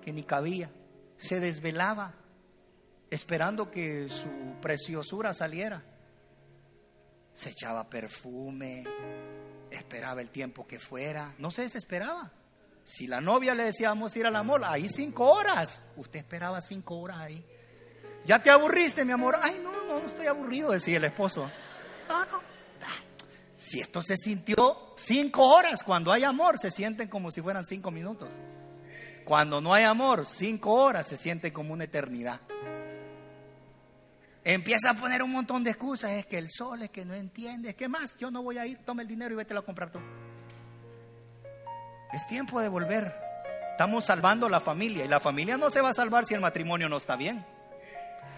[0.00, 0.70] que ni cabía.
[1.16, 2.14] Se desvelaba
[3.10, 4.28] esperando que su
[4.60, 5.82] preciosura saliera.
[7.32, 8.84] Se echaba perfume,
[9.70, 12.30] esperaba el tiempo que fuera, no se desesperaba.
[12.84, 16.20] Si la novia le decía vamos a ir a la mola, ahí cinco horas, usted
[16.20, 17.44] esperaba cinco horas ahí.
[18.24, 19.36] Ya te aburriste, mi amor.
[19.40, 21.50] Ay, no, no, no estoy aburrido, decía el esposo.
[22.08, 22.54] No, no.
[23.64, 27.90] Si esto se sintió cinco horas, cuando hay amor se sienten como si fueran cinco
[27.90, 28.28] minutos.
[29.24, 32.40] Cuando no hay amor, cinco horas se sienten como una eternidad.
[34.44, 37.70] Empieza a poner un montón de excusas, es que el sol, es que no entiende,
[37.70, 39.90] es que más, yo no voy a ir, toma el dinero y vete a comprar
[39.90, 39.98] tú.
[42.12, 43.14] Es tiempo de volver.
[43.70, 46.88] Estamos salvando la familia y la familia no se va a salvar si el matrimonio
[46.90, 47.44] no está bien.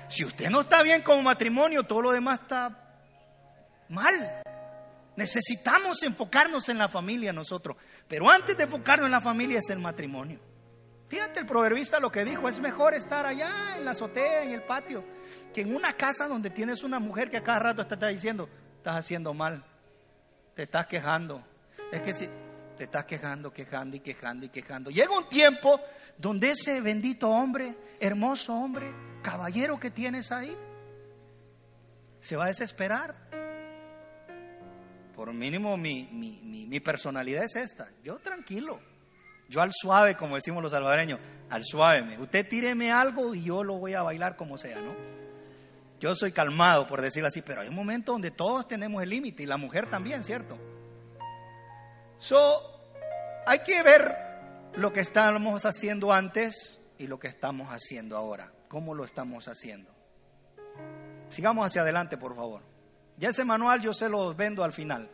[0.08, 3.02] Si usted no está bien como matrimonio, todo lo demás está
[3.88, 4.42] mal.
[5.16, 7.76] Necesitamos enfocarnos en la familia nosotros.
[8.06, 10.38] Pero antes de enfocarnos en la familia es el matrimonio.
[11.08, 14.62] Fíjate el proverbista lo que dijo, es mejor estar allá en la azotea, en el
[14.62, 15.04] patio,
[15.54, 18.48] que en una casa donde tienes una mujer que a cada rato te está diciendo,
[18.78, 19.64] estás haciendo mal,
[20.54, 21.44] te estás quejando.
[21.92, 22.28] Es que si
[22.76, 24.90] te estás quejando, quejando y quejando y quejando.
[24.90, 25.80] Llega un tiempo
[26.18, 28.92] donde ese bendito hombre, hermoso hombre,
[29.22, 30.56] caballero que tienes ahí,
[32.20, 33.14] se va a desesperar.
[35.14, 37.88] Por mínimo mi, mi, mi personalidad es esta.
[38.02, 38.95] Yo tranquilo.
[39.48, 42.18] Yo al suave, como decimos los salvadoreños, al suave.
[42.18, 44.94] Usted tíreme algo y yo lo voy a bailar como sea, ¿no?
[46.00, 49.42] Yo soy calmado, por decirlo así, pero hay un momento donde todos tenemos el límite
[49.44, 50.58] y la mujer también, ¿cierto?
[52.18, 52.80] So,
[53.46, 54.14] hay que ver
[54.74, 58.52] lo que estábamos haciendo antes y lo que estamos haciendo ahora.
[58.68, 59.90] ¿Cómo lo estamos haciendo?
[61.30, 62.62] Sigamos hacia adelante, por favor.
[63.16, 65.08] Ya ese manual yo se lo vendo al final.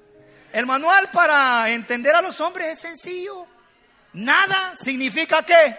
[0.53, 3.47] El manual para entender a los hombres es sencillo.
[4.13, 5.77] Nada significa qué.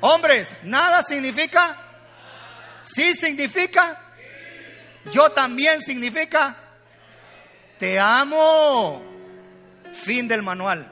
[0.00, 1.76] Hombres, nada significa.
[2.82, 4.00] Sí significa.
[5.10, 6.56] Yo también significa.
[7.78, 9.02] Te amo.
[9.92, 10.90] Fin del manual.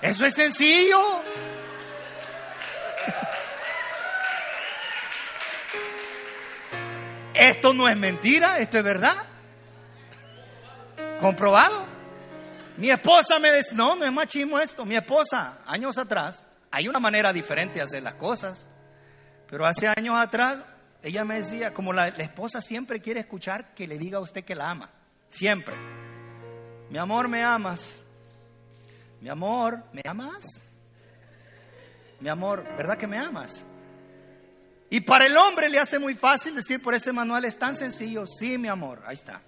[0.00, 1.22] Eso es sencillo.
[7.34, 9.16] Esto no es mentira, esto es verdad.
[11.20, 11.93] Comprobado.
[12.76, 14.84] Mi esposa me dice, no, no es machismo esto.
[14.84, 18.66] Mi esposa, años atrás, hay una manera diferente de hacer las cosas.
[19.48, 20.58] Pero hace años atrás,
[21.02, 24.44] ella me decía, como la, la esposa siempre quiere escuchar que le diga a usted
[24.44, 24.90] que la ama.
[25.28, 25.74] Siempre.
[26.90, 28.00] Mi amor, me amas.
[29.20, 30.44] Mi amor, ¿me amas?
[32.20, 33.66] Mi amor, ¿verdad que me amas?
[34.90, 38.26] Y para el hombre le hace muy fácil decir por ese manual, es tan sencillo,
[38.26, 39.40] sí, mi amor, ahí está.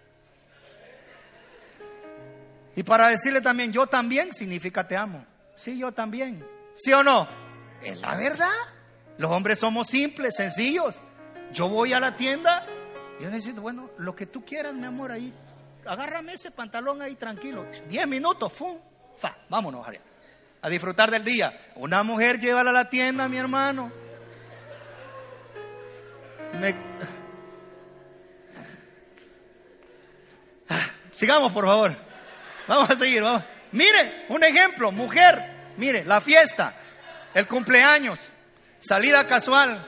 [2.76, 5.24] Y para decirle también, yo también, significa te amo.
[5.56, 6.46] Sí, yo también.
[6.76, 7.26] ¿Sí o no?
[7.82, 8.50] Es la verdad.
[9.18, 10.96] Los hombres somos simples, sencillos.
[11.52, 12.66] Yo voy a la tienda,
[13.20, 15.32] yo necesito, bueno, lo que tú quieras, mi amor, ahí.
[15.86, 17.66] Agárrame ese pantalón ahí tranquilo.
[17.88, 18.78] Diez minutos, ¡fum!
[19.16, 20.00] Fa, vámonos allá.
[20.60, 21.72] A disfrutar del día.
[21.76, 23.92] Una mujer llévala a la tienda, mi hermano
[31.14, 32.05] Sigamos, por favor.
[32.66, 33.44] Vamos a seguir, vamos.
[33.72, 36.74] Mire, un ejemplo, mujer, mire, la fiesta,
[37.34, 38.20] el cumpleaños,
[38.78, 39.84] salida casual,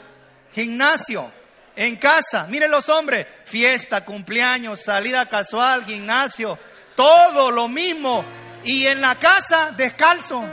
[0.52, 1.32] gimnasio,
[1.76, 6.58] en casa, miren los hombres, fiesta, cumpleaños, salida casual, gimnasio,
[6.96, 8.24] todo lo mismo.
[8.64, 10.44] Y en la casa, descalzo.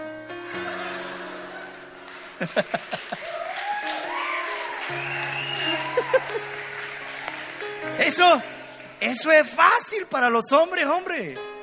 [7.98, 8.42] Eso,
[9.00, 11.55] eso es fácil para los hombres, hombre.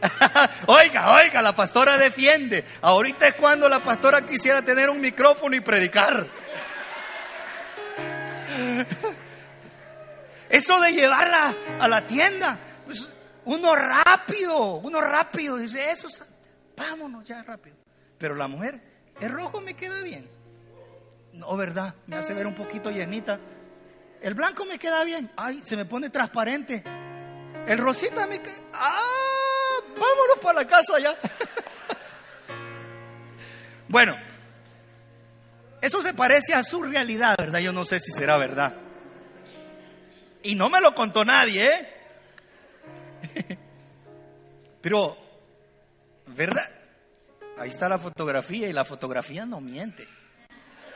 [0.66, 2.64] oiga, oiga, la pastora defiende.
[2.82, 6.26] Ahorita es cuando la pastora quisiera tener un micrófono y predicar.
[10.48, 13.08] Eso de llevarla a la tienda, pues,
[13.44, 16.08] uno rápido, uno rápido, dice, eso,
[16.76, 17.76] vámonos ya rápido.
[18.18, 18.80] Pero la mujer,
[19.20, 20.28] el rojo me queda bien.
[21.32, 21.94] No, ¿verdad?
[22.06, 23.38] Me hace ver un poquito llenita.
[24.20, 25.30] El blanco me queda bien.
[25.36, 26.82] Ay, se me pone transparente.
[27.66, 28.60] El rosita me queda.
[28.72, 29.39] ¡Ah!
[30.00, 31.14] Vámonos para la casa ya.
[33.88, 34.16] bueno,
[35.82, 37.58] eso se parece a su realidad, ¿verdad?
[37.58, 38.74] Yo no sé si será verdad.
[40.42, 41.88] Y no me lo contó nadie, ¿eh?
[44.80, 45.18] Pero,
[46.28, 46.70] ¿verdad?
[47.58, 50.08] Ahí está la fotografía y la fotografía no miente.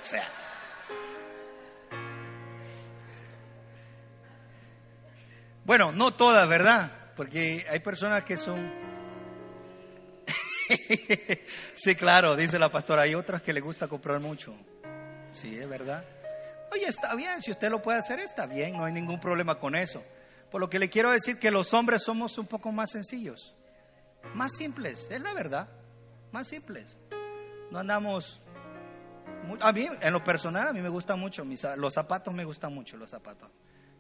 [0.03, 0.27] O sea,
[5.67, 6.91] bueno, no todas, ¿verdad?
[7.17, 8.84] Porque hay personas que son...
[11.75, 14.55] sí, claro, dice la pastora, hay otras que le gusta comprar mucho.
[15.33, 16.05] Sí, es verdad.
[16.73, 19.75] Oye, está bien, si usted lo puede hacer, está bien, no hay ningún problema con
[19.75, 20.03] eso.
[20.51, 23.55] Por lo que le quiero decir que los hombres somos un poco más sencillos,
[24.35, 25.69] más simples, es la verdad,
[26.33, 26.97] más simples.
[27.71, 28.41] No andamos
[29.61, 31.45] a mí, en lo personal, a mí me gustan mucho,
[31.77, 33.51] los zapatos me gustan mucho, los zapatos.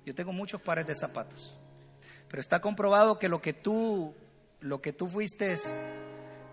[0.04, 1.56] Yo tengo muchos pares de zapatos.
[2.28, 4.14] Pero está comprobado que lo que tú,
[4.60, 5.54] lo que tú fuiste,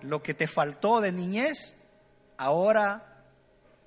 [0.02, 1.76] lo que te faltó de niñez,
[2.38, 3.24] ahora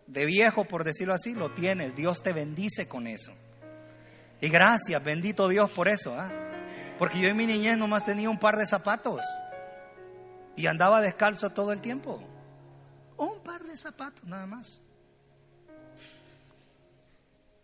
[0.06, 1.96] de viejo, por decirlo así, lo tienes.
[1.96, 3.32] Dios te bendice con eso.
[4.40, 6.14] Y gracias, bendito Dios por eso.
[6.18, 6.30] ¿ah?
[6.98, 9.20] Porque yo en mi niñez nomás tenía un par de zapatos.
[10.56, 12.22] Y andaba descalzo todo el tiempo.
[13.16, 14.78] Un par de zapatos, nada más.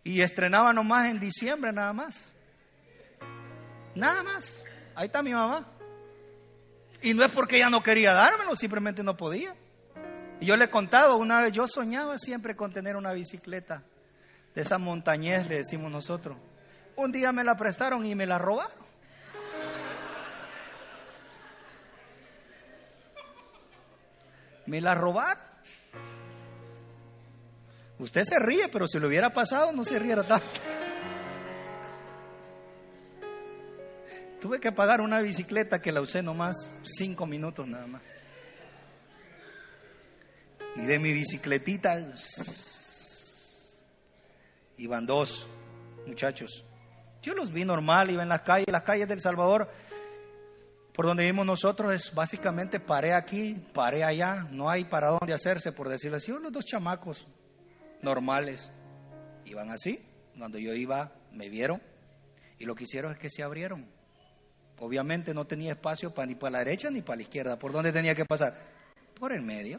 [0.03, 2.33] Y estrenaba nomás en diciembre, nada más.
[3.95, 4.63] Nada más.
[4.95, 5.67] Ahí está mi mamá.
[7.03, 9.55] Y no es porque ella no quería dármelo, simplemente no podía.
[10.41, 13.83] Y yo le he contado, una vez yo soñaba siempre con tener una bicicleta
[14.55, 16.37] de esa montañés, le decimos nosotros.
[16.97, 18.81] Un día me la prestaron y me la robaron.
[24.67, 25.43] Me la robaron.
[27.99, 30.61] Usted se ríe, pero si lo hubiera pasado no se riera tanto.
[34.41, 38.03] Tuve que pagar una bicicleta que la usé nomás cinco minutos nada más.
[40.77, 42.13] Y de mi bicicletita
[44.79, 45.47] iban dos
[46.07, 46.65] muchachos.
[47.23, 49.71] Yo los vi normal, iba en las calles, las calles del Salvador,
[50.95, 55.73] por donde vivimos nosotros, es básicamente paré aquí, paré allá, no hay para dónde hacerse,
[55.73, 56.33] por decirlo así.
[56.33, 57.27] Los dos chamacos
[58.01, 58.73] normales.
[59.45, 60.03] Iban así,
[60.39, 61.83] Cuando yo iba, me vieron
[62.59, 64.00] y lo que hicieron es que se abrieron.
[64.81, 67.59] Obviamente no tenía espacio para, ni para la derecha ni para la izquierda.
[67.59, 68.59] ¿Por dónde tenía que pasar?
[69.19, 69.79] Por el medio.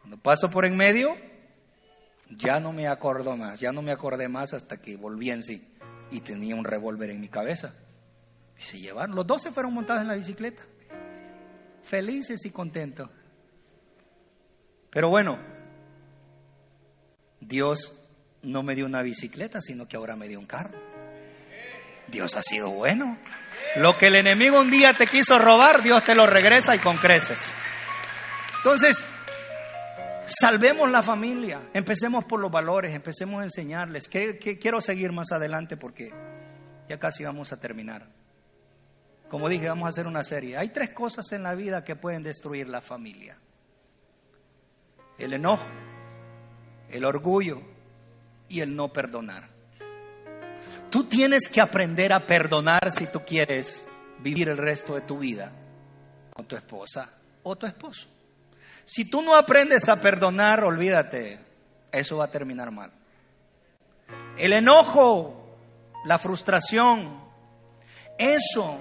[0.00, 1.16] Cuando paso por en medio,
[2.28, 5.66] ya no me acuerdo más, ya no me acordé más hasta que volví en sí
[6.10, 7.74] y tenía un revólver en mi cabeza.
[8.58, 10.62] Y se llevaron, los dos se fueron montados en la bicicleta,
[11.82, 13.08] felices y contentos.
[14.90, 15.38] Pero bueno,
[17.40, 17.98] Dios
[18.42, 20.78] no me dio una bicicleta, sino que ahora me dio un carro.
[22.08, 23.16] Dios ha sido bueno.
[23.76, 26.96] Lo que el enemigo un día te quiso robar, Dios te lo regresa y con
[26.96, 27.52] creces.
[28.58, 29.06] Entonces,
[30.26, 34.08] salvemos la familia, empecemos por los valores, empecemos a enseñarles.
[34.08, 36.12] Que, quiero seguir más adelante porque
[36.88, 38.06] ya casi vamos a terminar.
[39.28, 40.56] Como dije, vamos a hacer una serie.
[40.56, 43.36] Hay tres cosas en la vida que pueden destruir la familia.
[45.18, 45.66] El enojo,
[46.90, 47.60] el orgullo
[48.48, 49.48] y el no perdonar.
[50.94, 53.84] Tú tienes que aprender a perdonar si tú quieres
[54.20, 55.50] vivir el resto de tu vida
[56.32, 57.10] con tu esposa
[57.42, 58.06] o tu esposo.
[58.84, 61.40] Si tú no aprendes a perdonar, olvídate,
[61.90, 62.92] eso va a terminar mal.
[64.38, 65.58] El enojo,
[66.04, 67.24] la frustración,
[68.16, 68.80] eso.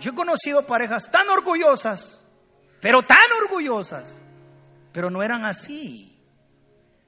[0.00, 2.20] Yo he conocido parejas tan orgullosas,
[2.82, 4.20] pero tan orgullosas,
[4.92, 6.20] pero no eran así.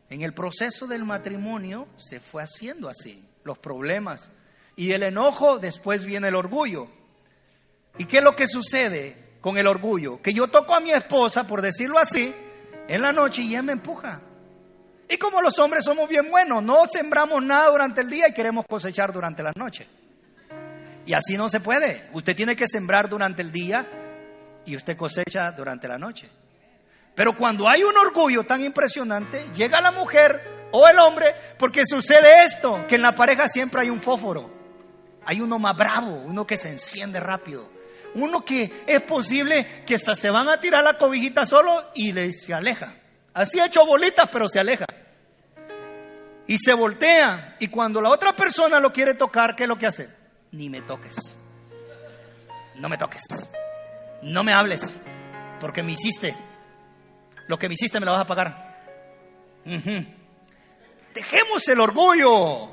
[0.09, 4.31] En el proceso del matrimonio se fue haciendo así, los problemas.
[4.77, 6.89] Y el enojo, después viene el orgullo.
[7.99, 9.31] ¿Y qué es lo que sucede?
[9.41, 10.21] con el orgullo.
[10.23, 12.35] Que yo toco a mi esposa, por decirlo así,
[12.89, 14.21] en la noche y ella me empuja.
[15.09, 18.65] Y como los hombres somos bien buenos, no sembramos nada durante el día y queremos
[18.67, 19.87] cosechar durante la noche.
[21.07, 22.09] Y así no se puede.
[22.13, 23.89] Usted tiene que sembrar durante el día
[24.65, 26.29] y usted cosecha durante la noche.
[27.15, 32.45] Pero cuando hay un orgullo tan impresionante, llega la mujer o el hombre, porque sucede
[32.45, 34.51] esto, que en la pareja siempre hay un fósforo.
[35.25, 37.69] Hay uno más bravo, uno que se enciende rápido.
[38.15, 42.33] Uno que es posible que hasta se van a tirar la cobijita solo y le,
[42.33, 42.95] se aleja.
[43.35, 44.87] Así ha hecho bolitas, pero se aleja.
[46.47, 47.57] Y se voltea.
[47.61, 50.11] Y cuando la otra persona lo quiere tocar, ¿qué es lo que hace?
[50.53, 51.17] Ni me toques.
[52.77, 53.23] No me toques.
[54.23, 54.97] No me hables.
[55.61, 56.35] Porque me hiciste.
[57.47, 58.71] Lo que me hiciste me lo vas a pagar.
[61.15, 62.69] Dejemos el orgullo.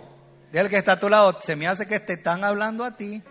[0.52, 1.40] De que está a tu lado.
[1.42, 3.22] Se me hace que te están hablando a ti.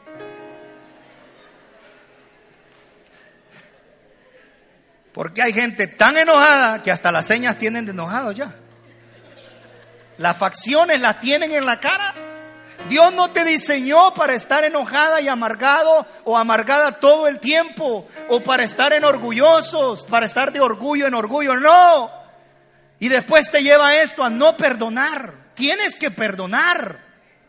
[5.12, 8.54] Porque hay gente tan enojada que hasta las señas tienen de enojado ya.
[10.18, 12.14] Las facciones las tienen en la cara.
[12.88, 18.40] Dios no te diseñó para estar enojada y amargado o amargada todo el tiempo o
[18.40, 21.54] para estar en orgullosos, para estar de orgullo en orgullo.
[21.56, 22.25] No.
[22.98, 25.52] Y después te lleva esto a no perdonar.
[25.54, 27.04] Tienes que perdonar.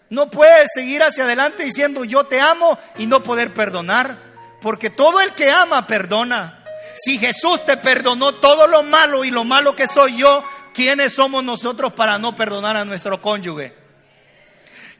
[0.10, 4.18] No puedes seguir hacia adelante diciendo yo te amo y no poder perdonar.
[4.62, 6.64] Porque todo el que ama perdona.
[6.96, 10.44] Si Jesús te perdonó todo lo malo y lo malo que soy yo,
[10.74, 13.76] ¿quiénes somos nosotros para no perdonar a nuestro cónyuge?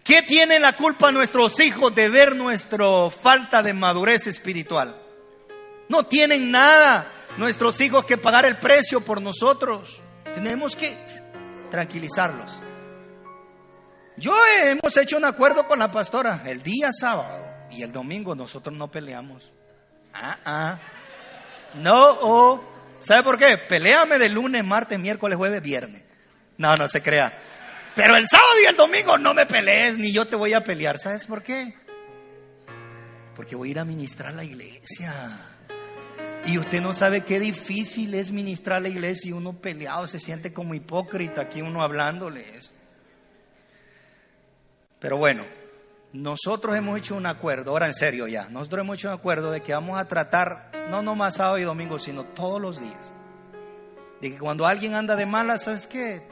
[0.04, 4.96] ¿Qué tiene la culpa nuestros hijos de ver nuestra falta de madurez espiritual?
[5.90, 10.02] No tienen nada nuestros hijos que pagar el precio por nosotros.
[10.34, 10.98] Tenemos que
[11.70, 12.60] tranquilizarlos.
[14.18, 18.76] Yo hemos hecho un acuerdo con la pastora el día sábado y el domingo nosotros
[18.76, 19.52] no peleamos.
[20.14, 20.80] Ah, ah.
[21.76, 22.64] No, oh.
[23.00, 23.58] ¿Sabe por qué?
[23.58, 26.04] Peleame de lunes, martes, miércoles, jueves, viernes.
[26.58, 27.32] No, no se crea.
[27.96, 30.98] Pero el sábado y el domingo no me pelees, ni yo te voy a pelear.
[30.98, 31.76] ¿Sabes por qué?
[33.36, 35.57] Porque voy a ir a ministrar la iglesia.
[36.46, 40.54] Y usted no sabe qué difícil es ministrar la iglesia y uno peleado se siente
[40.54, 42.74] como hipócrita aquí uno hablándoles.
[45.00, 45.44] Pero bueno,
[46.14, 49.62] nosotros hemos hecho un acuerdo, ahora en serio ya, nosotros hemos hecho un acuerdo de
[49.62, 53.14] que vamos a tratar, no nomás sábado y domingo, sino todos los días.
[54.22, 56.28] De que cuando alguien anda de malas, ¿sabes qué?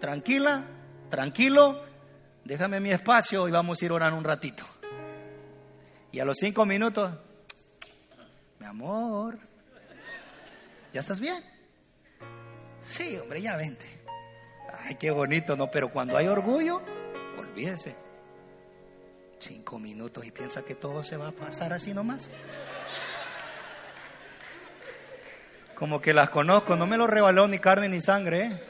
[0.00, 0.64] Tranquila,
[1.10, 1.82] tranquilo,
[2.44, 4.64] déjame mi espacio y vamos a ir orando un ratito.
[6.12, 7.12] Y a los cinco minutos,
[8.58, 9.38] mi amor,
[10.92, 11.42] ¿ya estás bien?
[12.82, 13.86] Sí, hombre, ya vente.
[14.72, 15.70] Ay, qué bonito, ¿no?
[15.70, 16.82] Pero cuando hay orgullo,
[17.38, 18.06] olvídese
[19.38, 22.32] cinco minutos y piensa que todo se va a pasar así nomás.
[25.74, 28.46] Como que las conozco, no me lo rebaló ni carne ni sangre.
[28.46, 28.60] ¿eh?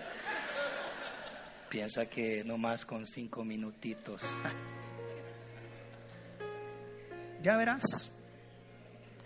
[1.69, 4.23] Piensa que nomás con cinco minutitos.
[7.43, 8.11] Ya verás,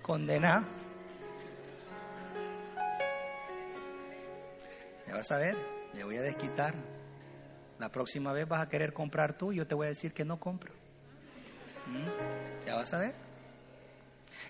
[0.03, 0.65] condena.
[5.07, 5.57] Ya vas a ver,
[5.95, 6.75] me voy a desquitar.
[7.79, 10.25] La próxima vez vas a querer comprar tú y yo te voy a decir que
[10.25, 10.73] no compro.
[11.87, 12.67] ¿Mm?
[12.67, 13.15] Ya vas a ver.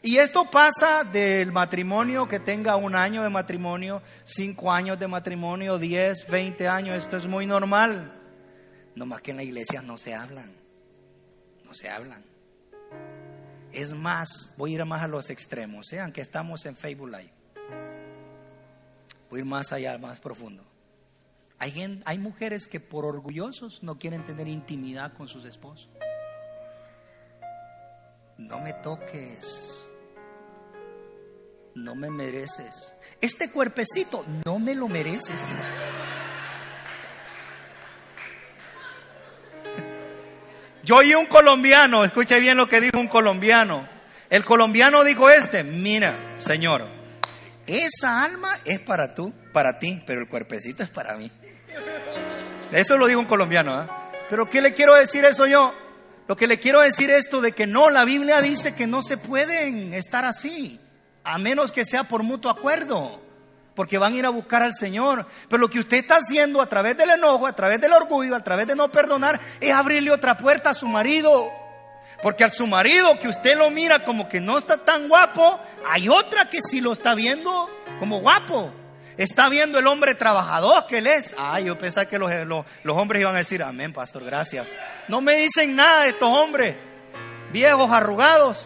[0.02, 5.78] Y esto pasa del matrimonio que tenga un año de matrimonio, cinco años de matrimonio,
[5.78, 6.98] diez, veinte años.
[6.98, 8.12] Esto es muy normal.
[8.94, 10.52] No más que en la iglesia no se hablan.
[11.64, 12.29] No se hablan.
[13.72, 16.00] Es más, voy a ir más a los extremos, ¿eh?
[16.00, 17.32] aunque estamos en Facebook Live.
[19.30, 20.64] Voy a ir más allá, más profundo.
[21.58, 25.88] Hay, hay mujeres que por orgullosos no quieren tener intimidad con sus esposos.
[28.38, 29.84] No me toques.
[31.74, 32.94] No me mereces.
[33.20, 35.40] Este cuerpecito no me lo mereces.
[40.82, 43.88] Yo oí un colombiano, escuche bien lo que dijo un colombiano.
[44.28, 46.86] El colombiano dijo este, mira, Señor,
[47.66, 51.30] esa alma es para tú, para ti, pero el cuerpecito es para mí.
[52.72, 53.74] Eso lo dijo un colombiano.
[53.74, 54.10] ¿ah?
[54.28, 55.74] Pero ¿qué le quiero decir eso yo?
[56.28, 59.16] Lo que le quiero decir esto de que no, la Biblia dice que no se
[59.16, 60.80] pueden estar así,
[61.24, 63.20] a menos que sea por mutuo acuerdo
[63.80, 65.26] porque van a ir a buscar al Señor.
[65.48, 68.44] Pero lo que usted está haciendo a través del enojo, a través del orgullo, a
[68.44, 71.50] través de no perdonar, es abrirle otra puerta a su marido.
[72.22, 75.58] Porque al su marido que usted lo mira como que no está tan guapo,
[75.88, 78.70] hay otra que sí lo está viendo como guapo.
[79.16, 81.34] Está viendo el hombre trabajador que él es.
[81.38, 82.30] Ay, yo pensaba que los,
[82.82, 84.68] los hombres iban a decir, amén, pastor, gracias.
[85.08, 86.76] No me dicen nada de estos hombres,
[87.50, 88.62] viejos, arrugados.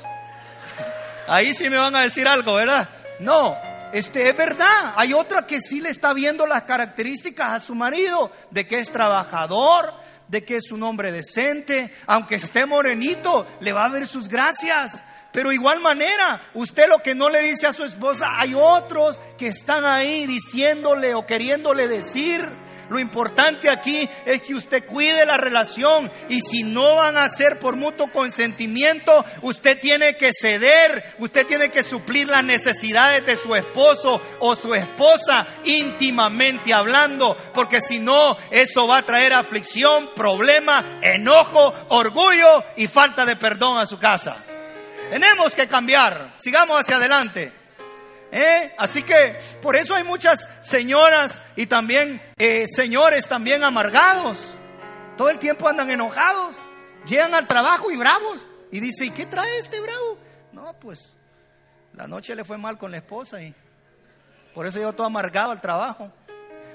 [1.28, 2.88] Ahí sí me van a decir algo, ¿verdad?
[3.20, 3.56] No,
[3.93, 8.32] este, es verdad, hay otra que sí le está viendo las características a su marido,
[8.51, 9.93] de que es trabajador,
[10.28, 15.03] de que es un hombre decente, aunque esté morenito, le va a ver sus gracias.
[15.32, 19.49] Pero igual manera, usted lo que no le dice a su esposa, hay otros que
[19.49, 22.63] están ahí diciéndole o queriéndole decir.
[22.89, 27.59] Lo importante aquí es que usted cuide la relación y si no van a ser
[27.59, 33.55] por mutuo consentimiento, usted tiene que ceder, usted tiene que suplir las necesidades de su
[33.55, 40.99] esposo o su esposa íntimamente hablando, porque si no, eso va a traer aflicción, problema,
[41.03, 44.45] enojo, orgullo y falta de perdón a su casa.
[45.11, 47.63] Tenemos que cambiar, sigamos hacia adelante.
[48.37, 48.74] ¿Eh?
[48.78, 54.53] Así que por eso hay muchas señoras y también eh, señores también amargados.
[55.16, 56.57] Todo el tiempo andan enojados.
[57.07, 58.41] Llegan al trabajo y bravos.
[58.72, 60.18] Y dice, ¿y qué trae este bravo?
[60.53, 61.12] No, pues
[61.93, 63.55] la noche le fue mal con la esposa y
[64.53, 66.11] por eso yo todo amargado al trabajo.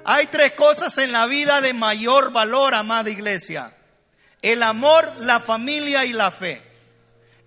[0.05, 3.73] Hay tres cosas en la vida de mayor valor, amada iglesia.
[4.41, 6.61] El amor, la familia y la fe.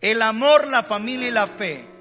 [0.03, 1.92] El amor, la familia y la fe.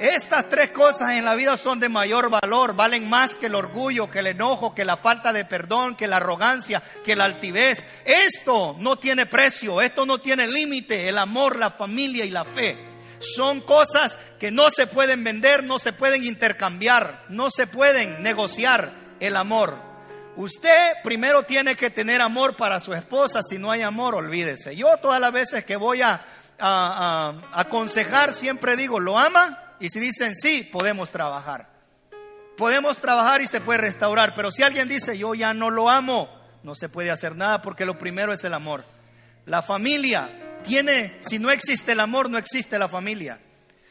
[0.00, 4.10] Estas tres cosas en la vida son de mayor valor, valen más que el orgullo,
[4.10, 7.86] que el enojo, que la falta de perdón, que la arrogancia, que la altivez.
[8.06, 12.78] Esto no tiene precio, esto no tiene límite, el amor, la familia y la fe.
[13.18, 18.94] Son cosas que no se pueden vender, no se pueden intercambiar, no se pueden negociar
[19.20, 19.76] el amor.
[20.36, 24.74] Usted primero tiene que tener amor para su esposa, si no hay amor, olvídese.
[24.74, 26.24] Yo todas las veces que voy a,
[26.58, 29.66] a aconsejar siempre digo, ¿lo ama?
[29.80, 31.68] Y si dicen sí, podemos trabajar.
[32.56, 34.34] Podemos trabajar y se puede restaurar.
[34.34, 36.28] Pero si alguien dice yo ya no lo amo,
[36.62, 38.84] no se puede hacer nada porque lo primero es el amor.
[39.46, 43.40] La familia tiene, si no existe el amor, no existe la familia.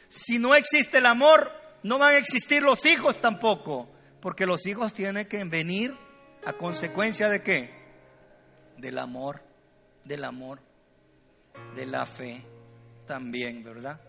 [0.07, 1.51] Si no existe el amor,
[1.83, 3.89] no van a existir los hijos tampoco.
[4.21, 5.95] Porque los hijos tienen que venir
[6.45, 7.73] a consecuencia de qué?
[8.77, 9.41] Del amor,
[10.03, 10.59] del amor,
[11.75, 12.45] de la fe
[13.05, 13.99] también, ¿verdad?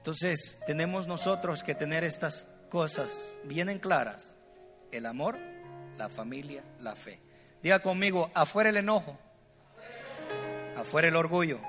[0.00, 4.34] Entonces tenemos nosotros que tener estas cosas bien en claras.
[4.90, 5.36] El amor,
[5.98, 7.20] la familia, la fe.
[7.62, 9.18] Diga conmigo, afuera el enojo,
[10.74, 11.60] afuera el orgullo.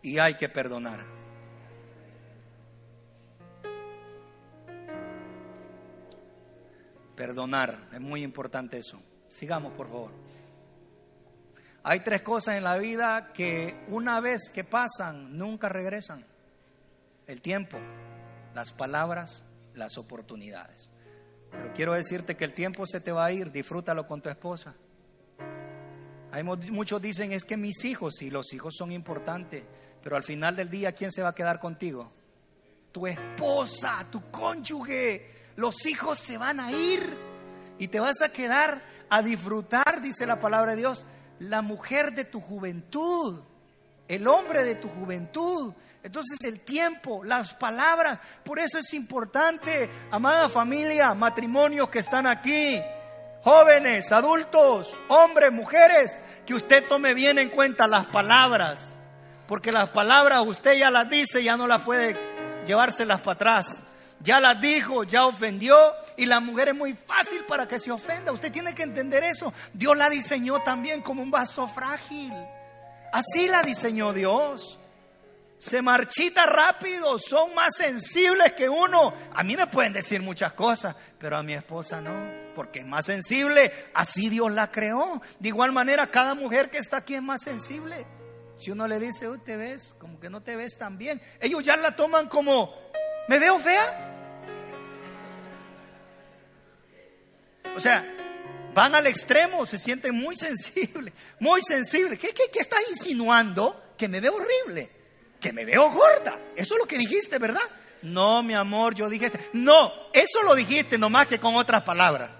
[0.00, 1.04] Y hay que perdonar.
[7.14, 9.02] Perdonar, es muy importante eso.
[9.28, 10.12] Sigamos, por favor.
[11.88, 16.26] Hay tres cosas en la vida que una vez que pasan, nunca regresan.
[17.28, 17.78] El tiempo,
[18.54, 20.90] las palabras, las oportunidades.
[21.48, 24.74] Pero quiero decirte que el tiempo se te va a ir, disfrútalo con tu esposa.
[26.32, 29.62] Hay muchos dicen es que mis hijos, y los hijos son importantes,
[30.02, 32.10] pero al final del día, ¿quién se va a quedar contigo?
[32.90, 35.52] Tu esposa, tu cónyuge.
[35.54, 37.16] Los hijos se van a ir
[37.78, 41.06] y te vas a quedar a disfrutar, dice la palabra de Dios,
[41.40, 43.42] la mujer de tu juventud,
[44.08, 45.72] el hombre de tu juventud.
[46.02, 52.80] Entonces el tiempo, las palabras, por eso es importante, amada familia, matrimonios que están aquí,
[53.42, 58.92] jóvenes, adultos, hombres, mujeres, que usted tome bien en cuenta las palabras,
[59.48, 62.16] porque las palabras usted ya las dice, ya no las puede
[62.66, 63.82] llevárselas para atrás.
[64.26, 65.78] Ya las dijo, ya ofendió
[66.16, 68.32] y la mujer es muy fácil para que se ofenda.
[68.32, 69.54] Usted tiene que entender eso.
[69.72, 72.32] Dios la diseñó también como un vaso frágil.
[73.12, 74.80] Así la diseñó Dios.
[75.60, 79.14] Se marchita rápido, son más sensibles que uno.
[79.32, 83.06] A mí me pueden decir muchas cosas, pero a mi esposa no, porque es más
[83.06, 83.72] sensible.
[83.94, 85.22] Así Dios la creó.
[85.38, 88.04] De igual manera, cada mujer que está aquí es más sensible.
[88.56, 91.62] Si uno le dice, uy, te ves, como que no te ves tan bien, ellos
[91.62, 92.74] ya la toman como,
[93.28, 94.05] ¿me veo fea?
[97.76, 98.04] O sea,
[98.74, 102.18] van al extremo, se sienten muy sensibles, muy sensibles.
[102.18, 103.94] ¿Qué, qué, qué estás insinuando?
[103.96, 104.90] Que me veo horrible,
[105.40, 106.40] que me veo gorda.
[106.56, 107.62] Eso es lo que dijiste, ¿verdad?
[108.02, 112.30] No, mi amor, yo dije, no, eso lo dijiste nomás que con otras palabras.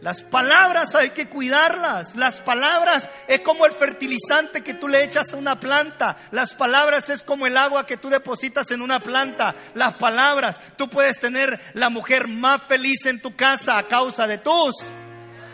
[0.00, 2.14] Las palabras hay que cuidarlas.
[2.14, 6.16] Las palabras es como el fertilizante que tú le echas a una planta.
[6.30, 9.56] Las palabras es como el agua que tú depositas en una planta.
[9.74, 14.38] Las palabras, tú puedes tener la mujer más feliz en tu casa a causa de
[14.38, 14.76] tus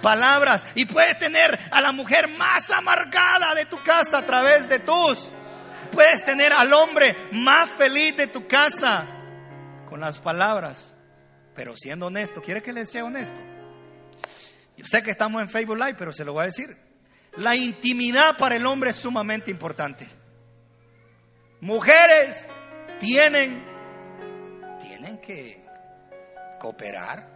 [0.02, 0.62] palabras.
[0.74, 5.26] Y puedes tener a la mujer más amargada de tu casa a través de tus.
[5.90, 9.06] Puedes tener al hombre más feliz de tu casa
[9.88, 10.92] con las palabras.
[11.54, 13.53] Pero siendo honesto, ¿quiere que le sea honesto?
[14.76, 16.76] Yo sé que estamos en Facebook Live, pero se lo voy a decir.
[17.36, 20.06] La intimidad para el hombre es sumamente importante.
[21.60, 22.46] Mujeres
[22.98, 23.64] tienen,
[24.80, 25.64] tienen que
[26.60, 27.28] cooperar.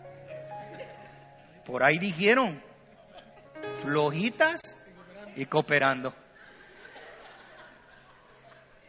[1.64, 2.62] Por ahí dijeron,
[3.82, 4.60] flojitas
[5.36, 6.14] y cooperando.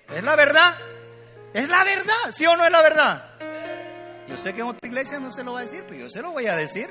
[0.09, 0.75] ¿Es la verdad?
[1.53, 2.31] ¿Es la verdad?
[2.31, 4.27] ¿Sí o no es la verdad?
[4.27, 6.21] Yo sé que en otra iglesia no se lo va a decir, pero yo se
[6.21, 6.89] lo voy a decir.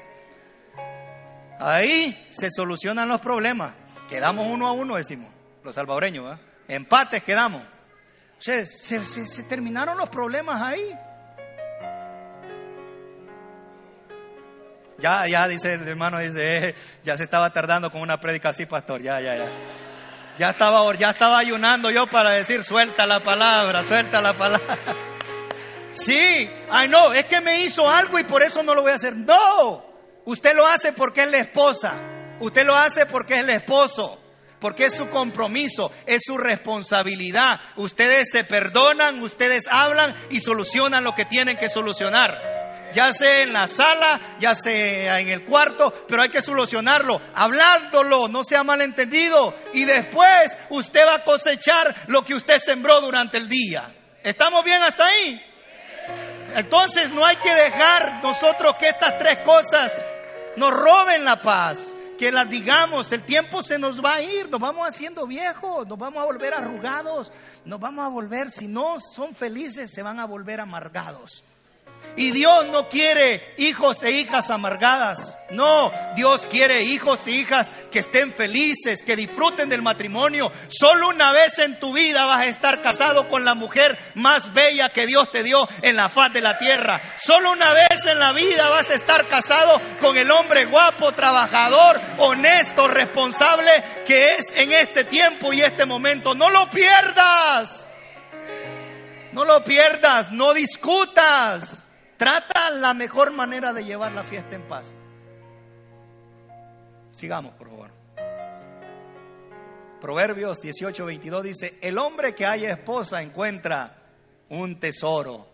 [1.59, 3.75] Ahí se solucionan los problemas.
[4.09, 5.31] Quedamos uno a uno, decimos,
[5.65, 6.39] los salvadoreños.
[6.69, 7.63] Empates quedamos.
[8.39, 10.97] se, se, terminaron los problemas ahí.
[14.99, 18.67] Ya, ya, dice el hermano, dice, eh, ya se estaba tardando con una prédica así,
[18.67, 19.01] pastor.
[19.01, 19.53] Ya, ya, ya.
[20.37, 24.79] Ya estaba, ya estaba ayunando yo para decir, suelta la palabra, suelta la palabra.
[25.91, 28.97] Sí, ay no, es que me hizo algo y por eso no lo voy a
[28.97, 29.17] hacer.
[29.17, 29.88] No,
[30.29, 31.95] Usted lo hace porque es la esposa.
[32.41, 34.23] Usted lo hace porque es el esposo.
[34.61, 37.59] Porque es su compromiso, es su responsabilidad.
[37.77, 42.91] Ustedes se perdonan, ustedes hablan y solucionan lo que tienen que solucionar.
[42.93, 48.29] Ya sea en la sala, ya sea en el cuarto, pero hay que solucionarlo, hablándolo,
[48.29, 49.55] no sea malentendido.
[49.73, 53.95] Y después usted va a cosechar lo que usted sembró durante el día.
[54.23, 55.43] ¿Estamos bien hasta ahí?
[56.55, 60.05] Entonces no hay que dejar nosotros que estas tres cosas
[60.57, 61.79] nos roben la paz,
[62.19, 65.99] que las digamos, el tiempo se nos va a ir, nos vamos haciendo viejos, nos
[65.99, 67.31] vamos a volver arrugados,
[67.65, 71.45] nos vamos a volver, si no son felices, se van a volver amargados.
[72.17, 75.37] Y Dios no quiere hijos e hijas amargadas.
[75.51, 80.53] No, Dios quiere hijos e hijas que estén felices, que disfruten del matrimonio.
[80.69, 84.89] Solo una vez en tu vida vas a estar casado con la mujer más bella
[84.91, 87.01] que Dios te dio en la faz de la tierra.
[87.19, 92.01] Solo una vez en la vida vas a estar casado con el hombre guapo, trabajador,
[92.19, 93.71] honesto, responsable
[94.05, 96.35] que es en este tiempo y este momento.
[96.35, 97.89] No lo pierdas.
[99.33, 101.88] No lo pierdas, no discutas.
[102.19, 104.93] Trata la mejor manera de llevar la fiesta en paz.
[107.13, 107.91] Sigamos, por favor.
[110.01, 114.03] Proverbios 18, 22 dice, el hombre que haya esposa encuentra
[114.49, 115.49] un tesoro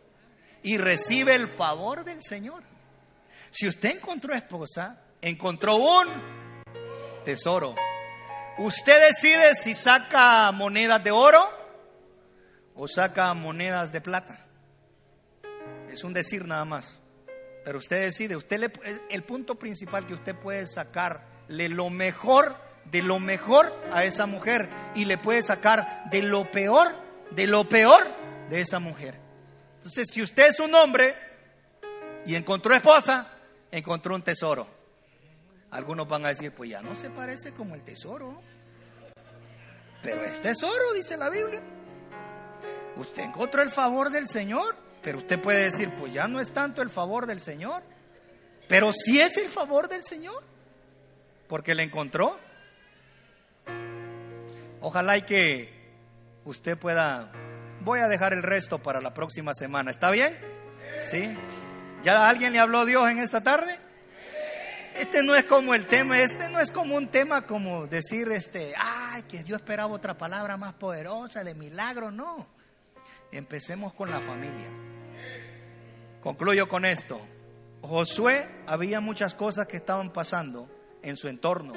[0.62, 2.62] y recibe el favor del Señor.
[3.51, 6.09] Si usted encontró esposa, encontró un
[7.25, 7.75] tesoro.
[8.59, 11.43] Usted decide si saca monedas de oro
[12.75, 14.43] o saca monedas de plata.
[15.95, 16.99] Es un decir nada más.
[17.64, 18.72] Pero usted decide, usted le,
[19.09, 22.57] el punto principal que usted puede sacarle lo mejor
[22.90, 26.95] de lo mejor a esa mujer y le puede sacar de lo peor,
[27.30, 28.07] de lo peor
[28.51, 29.18] de esa mujer.
[29.76, 31.14] Entonces, si usted es un hombre
[32.26, 33.30] y encontró esposa,
[33.70, 34.66] encontró un tesoro.
[35.70, 38.42] Algunos van a decir, pues ya no se parece como el tesoro.
[40.03, 41.62] Pero es tesoro, dice la Biblia.
[42.97, 44.84] Usted encontró el favor del Señor.
[45.05, 47.82] Pero usted puede decir, pues ya no es tanto el favor del Señor,
[48.68, 50.42] pero sí es el favor del Señor,
[51.46, 52.38] porque le encontró.
[54.80, 55.72] Ojalá y que
[56.44, 57.30] usted pueda,
[57.80, 60.36] voy a dejar el resto para la próxima semana, ¿está bien?
[61.11, 61.36] ¿Sí?
[62.02, 63.78] ¿Ya alguien le habló a Dios en esta tarde?
[64.94, 68.74] este no es como el tema, este no es como un tema como decir, este,
[68.76, 72.53] ay, que yo esperaba otra palabra más poderosa de milagro, no.
[73.35, 74.70] Empecemos con la familia.
[76.20, 77.20] Concluyo con esto.
[77.82, 80.68] Josué, había muchas cosas que estaban pasando
[81.03, 81.72] en su entorno.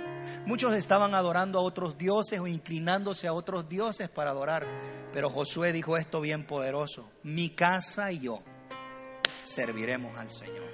[0.46, 4.68] Muchos estaban adorando a otros dioses o inclinándose a otros dioses para adorar.
[5.12, 7.10] Pero Josué dijo esto bien poderoso.
[7.24, 8.44] Mi casa y yo
[9.44, 10.72] serviremos al Señor.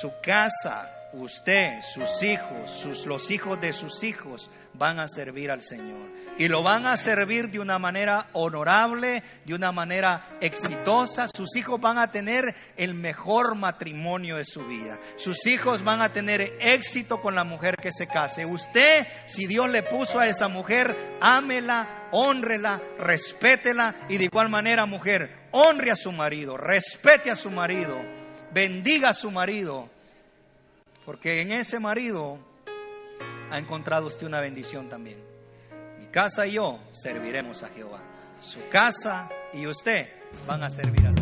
[0.00, 5.62] Su casa, usted, sus hijos, sus, los hijos de sus hijos van a servir al
[5.62, 6.10] Señor.
[6.38, 11.28] Y lo van a servir de una manera honorable, de una manera exitosa.
[11.28, 14.98] Sus hijos van a tener el mejor matrimonio de su vida.
[15.16, 18.46] Sus hijos van a tener éxito con la mujer que se case.
[18.46, 24.86] Usted, si Dios le puso a esa mujer, ámela, honrela, respétela y de igual manera,
[24.86, 28.00] mujer, honre a su marido, respete a su marido,
[28.52, 29.90] bendiga a su marido,
[31.04, 32.38] porque en ese marido
[33.50, 35.18] ha encontrado usted una bendición también.
[35.98, 38.00] Mi casa y yo serviremos a Jehová.
[38.40, 40.08] Su casa y usted
[40.46, 41.21] van a servir a Dios.